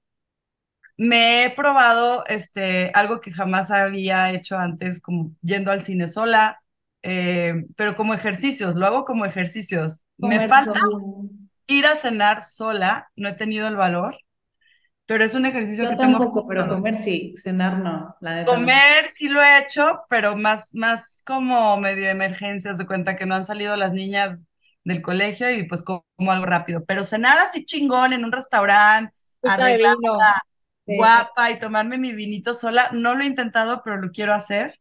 me 0.97 1.45
he 1.45 1.51
probado 1.51 2.23
este, 2.27 2.91
algo 2.93 3.21
que 3.21 3.31
jamás 3.31 3.71
había 3.71 4.31
hecho 4.31 4.57
antes, 4.57 5.01
como 5.01 5.31
yendo 5.41 5.71
al 5.71 5.81
cine 5.81 6.07
sola, 6.07 6.61
eh, 7.09 7.65
pero 7.75 7.95
como 7.95 8.13
ejercicios, 8.13 8.75
lo 8.75 8.85
hago 8.87 9.05
como 9.05 9.25
ejercicios. 9.25 10.03
Me 10.17 10.47
falta 10.47 10.79
ir 11.67 11.85
a 11.85 11.95
cenar 11.95 12.43
sola, 12.43 13.09
no 13.15 13.29
he 13.29 13.33
tenido 13.33 13.67
el 13.67 13.75
valor, 13.75 14.17
pero 15.05 15.23
es 15.23 15.35
un 15.35 15.45
ejercicio 15.45 15.85
Yo 15.85 15.89
que 15.91 15.95
tampoco, 15.95 16.41
tengo. 16.41 16.47
pero 16.47 16.67
comer 16.67 16.97
sí, 16.97 17.33
cenar 17.37 17.79
no. 17.79 18.15
La 18.19 18.45
comer 18.45 19.03
no. 19.03 19.09
sí 19.09 19.29
lo 19.29 19.41
he 19.41 19.59
hecho, 19.59 20.01
pero 20.09 20.35
más, 20.35 20.73
más 20.73 21.23
como 21.25 21.77
medio 21.77 22.05
de 22.05 22.11
emergencias, 22.11 22.77
de 22.77 22.85
cuenta 22.87 23.15
que 23.15 23.25
no 23.25 23.35
han 23.35 23.45
salido 23.45 23.75
las 23.75 23.93
niñas 23.93 24.47
del 24.83 25.01
colegio 25.01 25.49
y 25.51 25.63
pues 25.67 25.83
como 25.83 26.03
algo 26.29 26.45
rápido. 26.45 26.83
Pero 26.85 27.03
cenar 27.03 27.39
así 27.39 27.65
chingón 27.65 28.13
en 28.13 28.25
un 28.25 28.31
restaurante, 28.31 29.13
arreglada, 29.43 30.41
sí. 30.85 30.95
guapa 30.97 31.51
y 31.51 31.59
tomarme 31.59 31.97
mi 31.97 32.13
vinito 32.13 32.53
sola, 32.53 32.89
no 32.93 33.15
lo 33.15 33.23
he 33.23 33.27
intentado, 33.27 33.81
pero 33.83 33.97
lo 33.97 34.11
quiero 34.11 34.33
hacer. 34.33 34.79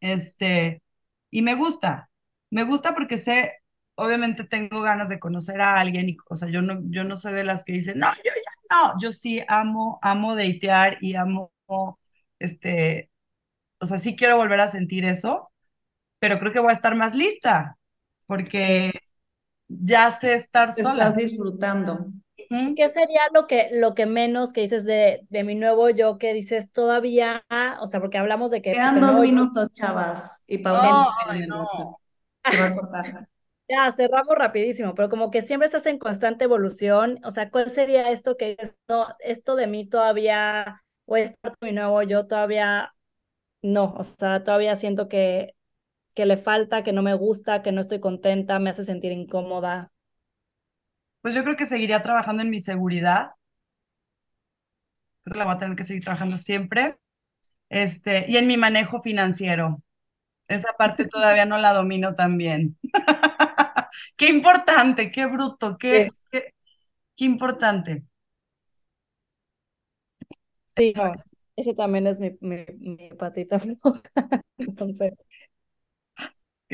Este, 0.00 0.81
y 1.32 1.42
me 1.42 1.56
gusta, 1.56 2.10
me 2.50 2.64
gusta 2.64 2.94
porque 2.94 3.18
sé, 3.18 3.54
obviamente 3.96 4.44
tengo 4.44 4.82
ganas 4.82 5.10
de 5.10 5.20
conocer 5.20 5.62
a 5.62 5.80
alguien 5.80 6.10
y, 6.10 6.18
o 6.30 6.36
sea, 6.36 6.50
yo 6.50 6.62
no, 6.62 6.80
yo 6.90 7.04
no 7.04 7.18
soy 7.18 7.34
de 7.34 7.44
las 7.44 7.64
que 7.64 7.74
dicen, 7.74 7.98
no, 8.00 8.08
yo 8.16 8.22
ya 8.24 8.76
no, 8.76 8.94
yo 9.00 9.12
sí 9.12 9.42
amo, 9.48 10.00
amo 10.02 10.36
datear 10.36 10.98
y 11.02 11.16
amo, 11.16 11.52
este, 12.40 13.10
o 13.80 13.86
sea, 13.86 13.98
sí 13.98 14.16
quiero 14.16 14.36
volver 14.36 14.60
a 14.60 14.68
sentir 14.68 15.04
eso, 15.06 15.52
pero 16.20 16.38
creo 16.38 16.52
que 16.52 16.60
voy 16.60 16.70
a 16.70 16.74
estar 16.74 16.94
más 16.96 17.14
lista, 17.14 17.78
porque 18.26 18.92
ya 19.68 20.12
sé 20.12 20.34
estar 20.34 20.72
Te 20.74 20.82
sola. 20.82 21.08
Estás 21.08 21.16
disfrutando. 21.16 22.12
¿Qué 22.74 22.88
sería 22.88 23.20
lo 23.34 23.46
que, 23.46 23.68
lo 23.72 23.94
que 23.94 24.06
menos 24.06 24.52
que 24.52 24.62
dices 24.62 24.84
de, 24.84 25.26
de 25.30 25.44
mi 25.44 25.54
nuevo 25.54 25.90
yo 25.90 26.18
que 26.18 26.32
dices 26.32 26.72
todavía, 26.72 27.44
o 27.80 27.86
sea, 27.86 28.00
porque 28.00 28.18
hablamos 28.18 28.50
de 28.50 28.62
que... 28.62 28.72
Quedan 28.72 28.94
pues, 28.94 29.06
dos 29.06 29.14
yo- 29.14 29.20
minutos, 29.20 29.72
chavas, 29.72 30.42
y 30.46 30.58
Paulina 30.58 30.92
No, 31.48 31.56
no. 31.56 31.98
Se 32.50 32.56
va 32.58 32.66
a 32.66 32.74
cortar. 32.74 33.28
Ya, 33.68 33.90
cerramos 33.92 34.36
rapidísimo, 34.36 34.94
pero 34.94 35.08
como 35.08 35.30
que 35.30 35.40
siempre 35.40 35.66
estás 35.66 35.86
en 35.86 35.98
constante 35.98 36.44
evolución, 36.44 37.18
o 37.24 37.30
sea, 37.30 37.50
¿cuál 37.50 37.70
sería 37.70 38.10
esto 38.10 38.36
que 38.36 38.56
esto, 38.58 39.06
esto 39.20 39.56
de 39.56 39.66
mí 39.66 39.88
todavía, 39.88 40.82
o 41.06 41.14
parte 41.40 41.56
de 41.62 41.66
mi 41.68 41.72
nuevo 41.72 42.02
yo 42.02 42.26
todavía 42.26 42.94
no, 43.62 43.94
o 43.96 44.04
sea, 44.04 44.44
todavía 44.44 44.76
siento 44.76 45.08
que, 45.08 45.54
que 46.14 46.26
le 46.26 46.36
falta, 46.38 46.82
que 46.84 46.92
no 46.92 47.02
me 47.02 47.14
gusta, 47.14 47.62
que 47.62 47.72
no 47.72 47.80
estoy 47.82 48.00
contenta, 48.00 48.58
me 48.60 48.70
hace 48.70 48.84
sentir 48.84 49.12
incómoda. 49.12 49.91
Pues 51.22 51.34
yo 51.34 51.42
creo 51.44 51.56
que 51.56 51.64
seguiría 51.66 52.02
trabajando 52.02 52.42
en 52.42 52.50
mi 52.50 52.60
seguridad. 52.60 53.30
Creo 55.24 55.32
que 55.34 55.38
la 55.38 55.44
voy 55.44 55.54
a 55.54 55.58
tener 55.58 55.76
que 55.76 55.84
seguir 55.84 56.02
trabajando 56.04 56.36
siempre. 56.36 56.98
Este, 57.70 58.26
y 58.30 58.36
en 58.38 58.48
mi 58.48 58.56
manejo 58.56 59.00
financiero. 59.02 59.82
Esa 60.48 60.74
parte 60.78 61.06
todavía 61.08 61.46
no 61.46 61.58
la 61.58 61.72
domino 61.74 62.16
tan 62.16 62.38
bien. 62.38 62.78
qué 64.16 64.28
importante, 64.30 65.10
qué 65.10 65.26
bruto, 65.26 65.78
qué, 65.78 66.10
qué, 66.30 66.54
qué 67.16 67.24
importante. 67.26 68.04
Sí, 70.66 70.92
no, 70.96 71.12
ese 71.56 71.74
también 71.74 72.06
es 72.06 72.18
mi, 72.20 72.36
mi, 72.40 72.64
mi 72.78 73.10
patita 73.10 73.58
floja. 73.60 74.02
Entonces, 74.58 75.14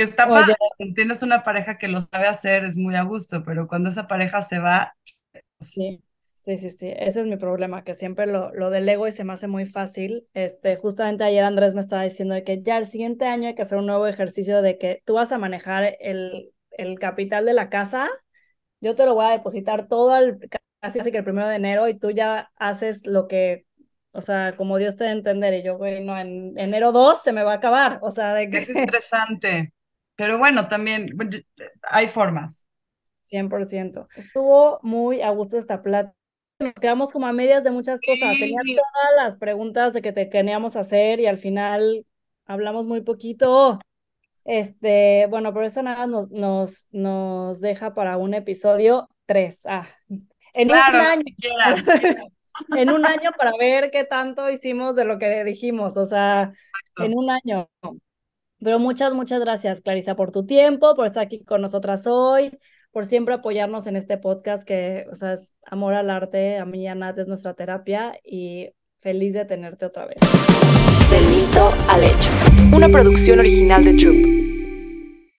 está 0.02 0.26
Oye. 0.26 0.32
padre, 0.32 0.56
cuando 0.76 0.94
tienes 0.94 1.22
una 1.22 1.42
pareja 1.42 1.78
que 1.78 1.88
lo 1.88 2.00
sabe 2.00 2.26
hacer, 2.26 2.64
es 2.64 2.76
muy 2.76 2.94
a 2.96 3.02
gusto, 3.02 3.42
pero 3.44 3.66
cuando 3.66 3.90
esa 3.90 4.06
pareja 4.08 4.42
se 4.42 4.58
va, 4.58 4.94
sí, 5.60 6.02
sí, 6.34 6.58
sí, 6.58 6.70
sí, 6.70 6.92
ese 6.96 7.20
es 7.20 7.26
mi 7.26 7.36
problema, 7.36 7.84
que 7.84 7.94
siempre 7.94 8.26
lo, 8.26 8.52
lo 8.54 8.70
delego 8.70 9.06
y 9.06 9.12
se 9.12 9.24
me 9.24 9.32
hace 9.32 9.46
muy 9.48 9.66
fácil. 9.66 10.26
Este, 10.34 10.76
justamente 10.76 11.24
ayer 11.24 11.44
Andrés 11.44 11.74
me 11.74 11.80
estaba 11.80 12.02
diciendo 12.04 12.34
de 12.34 12.44
que 12.44 12.62
ya 12.62 12.78
el 12.78 12.88
siguiente 12.88 13.26
año 13.26 13.48
hay 13.48 13.54
que 13.54 13.62
hacer 13.62 13.78
un 13.78 13.86
nuevo 13.86 14.06
ejercicio 14.06 14.62
de 14.62 14.78
que 14.78 15.02
tú 15.04 15.14
vas 15.14 15.32
a 15.32 15.38
manejar 15.38 15.96
el, 16.00 16.52
el 16.70 16.98
capital 16.98 17.44
de 17.44 17.54
la 17.54 17.68
casa, 17.70 18.08
yo 18.80 18.94
te 18.94 19.04
lo 19.04 19.14
voy 19.14 19.26
a 19.26 19.30
depositar 19.30 19.88
todo 19.88 20.12
al, 20.14 20.38
casi 20.80 20.98
casi 21.00 21.12
que 21.12 21.18
el 21.18 21.24
primero 21.24 21.48
de 21.48 21.56
enero 21.56 21.88
y 21.88 21.98
tú 21.98 22.10
ya 22.10 22.50
haces 22.56 23.06
lo 23.06 23.26
que, 23.28 23.66
o 24.12 24.20
sea, 24.22 24.56
como 24.56 24.78
Dios 24.78 24.96
te 24.96 25.04
dé 25.04 25.10
a 25.10 25.12
entender, 25.14 25.54
y 25.54 25.62
yo, 25.62 25.76
güey, 25.76 26.04
no, 26.04 26.18
en 26.18 26.58
enero 26.58 26.92
2 26.92 27.22
se 27.22 27.32
me 27.32 27.42
va 27.42 27.52
a 27.52 27.56
acabar, 27.56 27.98
o 28.02 28.10
sea, 28.10 28.34
de 28.34 28.48
que... 28.50 28.58
es 28.58 28.68
estresante. 28.70 29.72
Pero 30.18 30.38
bueno, 30.38 30.68
también 30.68 31.10
hay 31.90 32.08
formas. 32.08 32.66
100%. 33.24 34.08
Estuvo 34.16 34.80
muy 34.82 35.22
a 35.22 35.30
gusto 35.30 35.58
esta 35.58 35.82
plática. 35.82 36.14
Nos 36.60 36.74
quedamos 36.74 37.12
como 37.12 37.26
a 37.26 37.32
medias 37.32 37.62
de 37.62 37.70
muchas 37.70 38.00
cosas. 38.02 38.36
Tenía 38.38 38.60
Sí. 38.64 38.74
todas 38.74 39.14
las 39.16 39.36
preguntas 39.36 39.92
de 39.92 40.02
que 40.02 40.12
te 40.12 40.28
queríamos 40.28 40.74
hacer 40.76 41.20
y 41.20 41.26
al 41.26 41.38
final 41.38 42.04
hablamos 42.46 42.86
muy 42.86 43.00
poquito. 43.02 43.78
Este, 44.44 45.26
bueno, 45.28 45.52
pero 45.54 45.66
eso 45.66 45.82
nada 45.82 46.06
nos, 46.06 46.30
nos, 46.30 46.88
nos 46.90 47.60
deja 47.60 47.94
para 47.94 48.16
un 48.18 48.34
episodio 48.34 49.08
3. 49.26 49.66
Ah, 49.66 49.88
en 50.54 50.68
Claro, 50.68 50.98
un 51.00 51.06
año, 51.06 51.24
quieran. 51.38 51.84
en 52.76 52.90
un 52.90 53.06
año 53.06 53.30
para 53.38 53.52
ver 53.58 53.90
qué 53.90 54.04
tanto 54.04 54.50
hicimos 54.50 54.96
de 54.96 55.04
lo 55.04 55.18
que 55.18 55.44
dijimos, 55.44 55.96
o 55.96 56.06
sea, 56.06 56.52
en 56.98 57.16
un 57.16 57.30
año. 57.30 57.68
Pero 58.62 58.78
muchas, 58.78 59.14
muchas 59.14 59.40
gracias, 59.40 59.80
Clarisa, 59.80 60.16
por 60.16 60.32
tu 60.32 60.44
tiempo, 60.44 60.94
por 60.94 61.06
estar 61.06 61.22
aquí 61.22 61.44
con 61.44 61.62
nosotras 61.62 62.06
hoy, 62.06 62.50
por 62.90 63.06
siempre 63.06 63.34
apoyarnos 63.34 63.86
en 63.86 63.96
este 63.96 64.18
podcast 64.18 64.64
que, 64.66 65.06
o 65.12 65.14
sea, 65.14 65.34
es 65.34 65.54
amor 65.64 65.94
al 65.94 66.10
arte, 66.10 66.58
a 66.58 66.64
mí 66.64 66.82
y 66.82 66.86
a 66.88 66.94
Nat 66.94 67.18
es 67.18 67.28
nuestra 67.28 67.54
terapia 67.54 68.18
y 68.24 68.70
feliz 69.00 69.32
de 69.34 69.44
tenerte 69.44 69.86
otra 69.86 70.06
vez. 70.06 70.18
Del 71.10 71.24
mito 71.26 71.70
al 71.88 72.02
hecho. 72.02 72.30
Una 72.74 72.88
producción 72.88 73.38
original 73.38 73.84
de 73.84 73.94
Troop. 73.94 74.57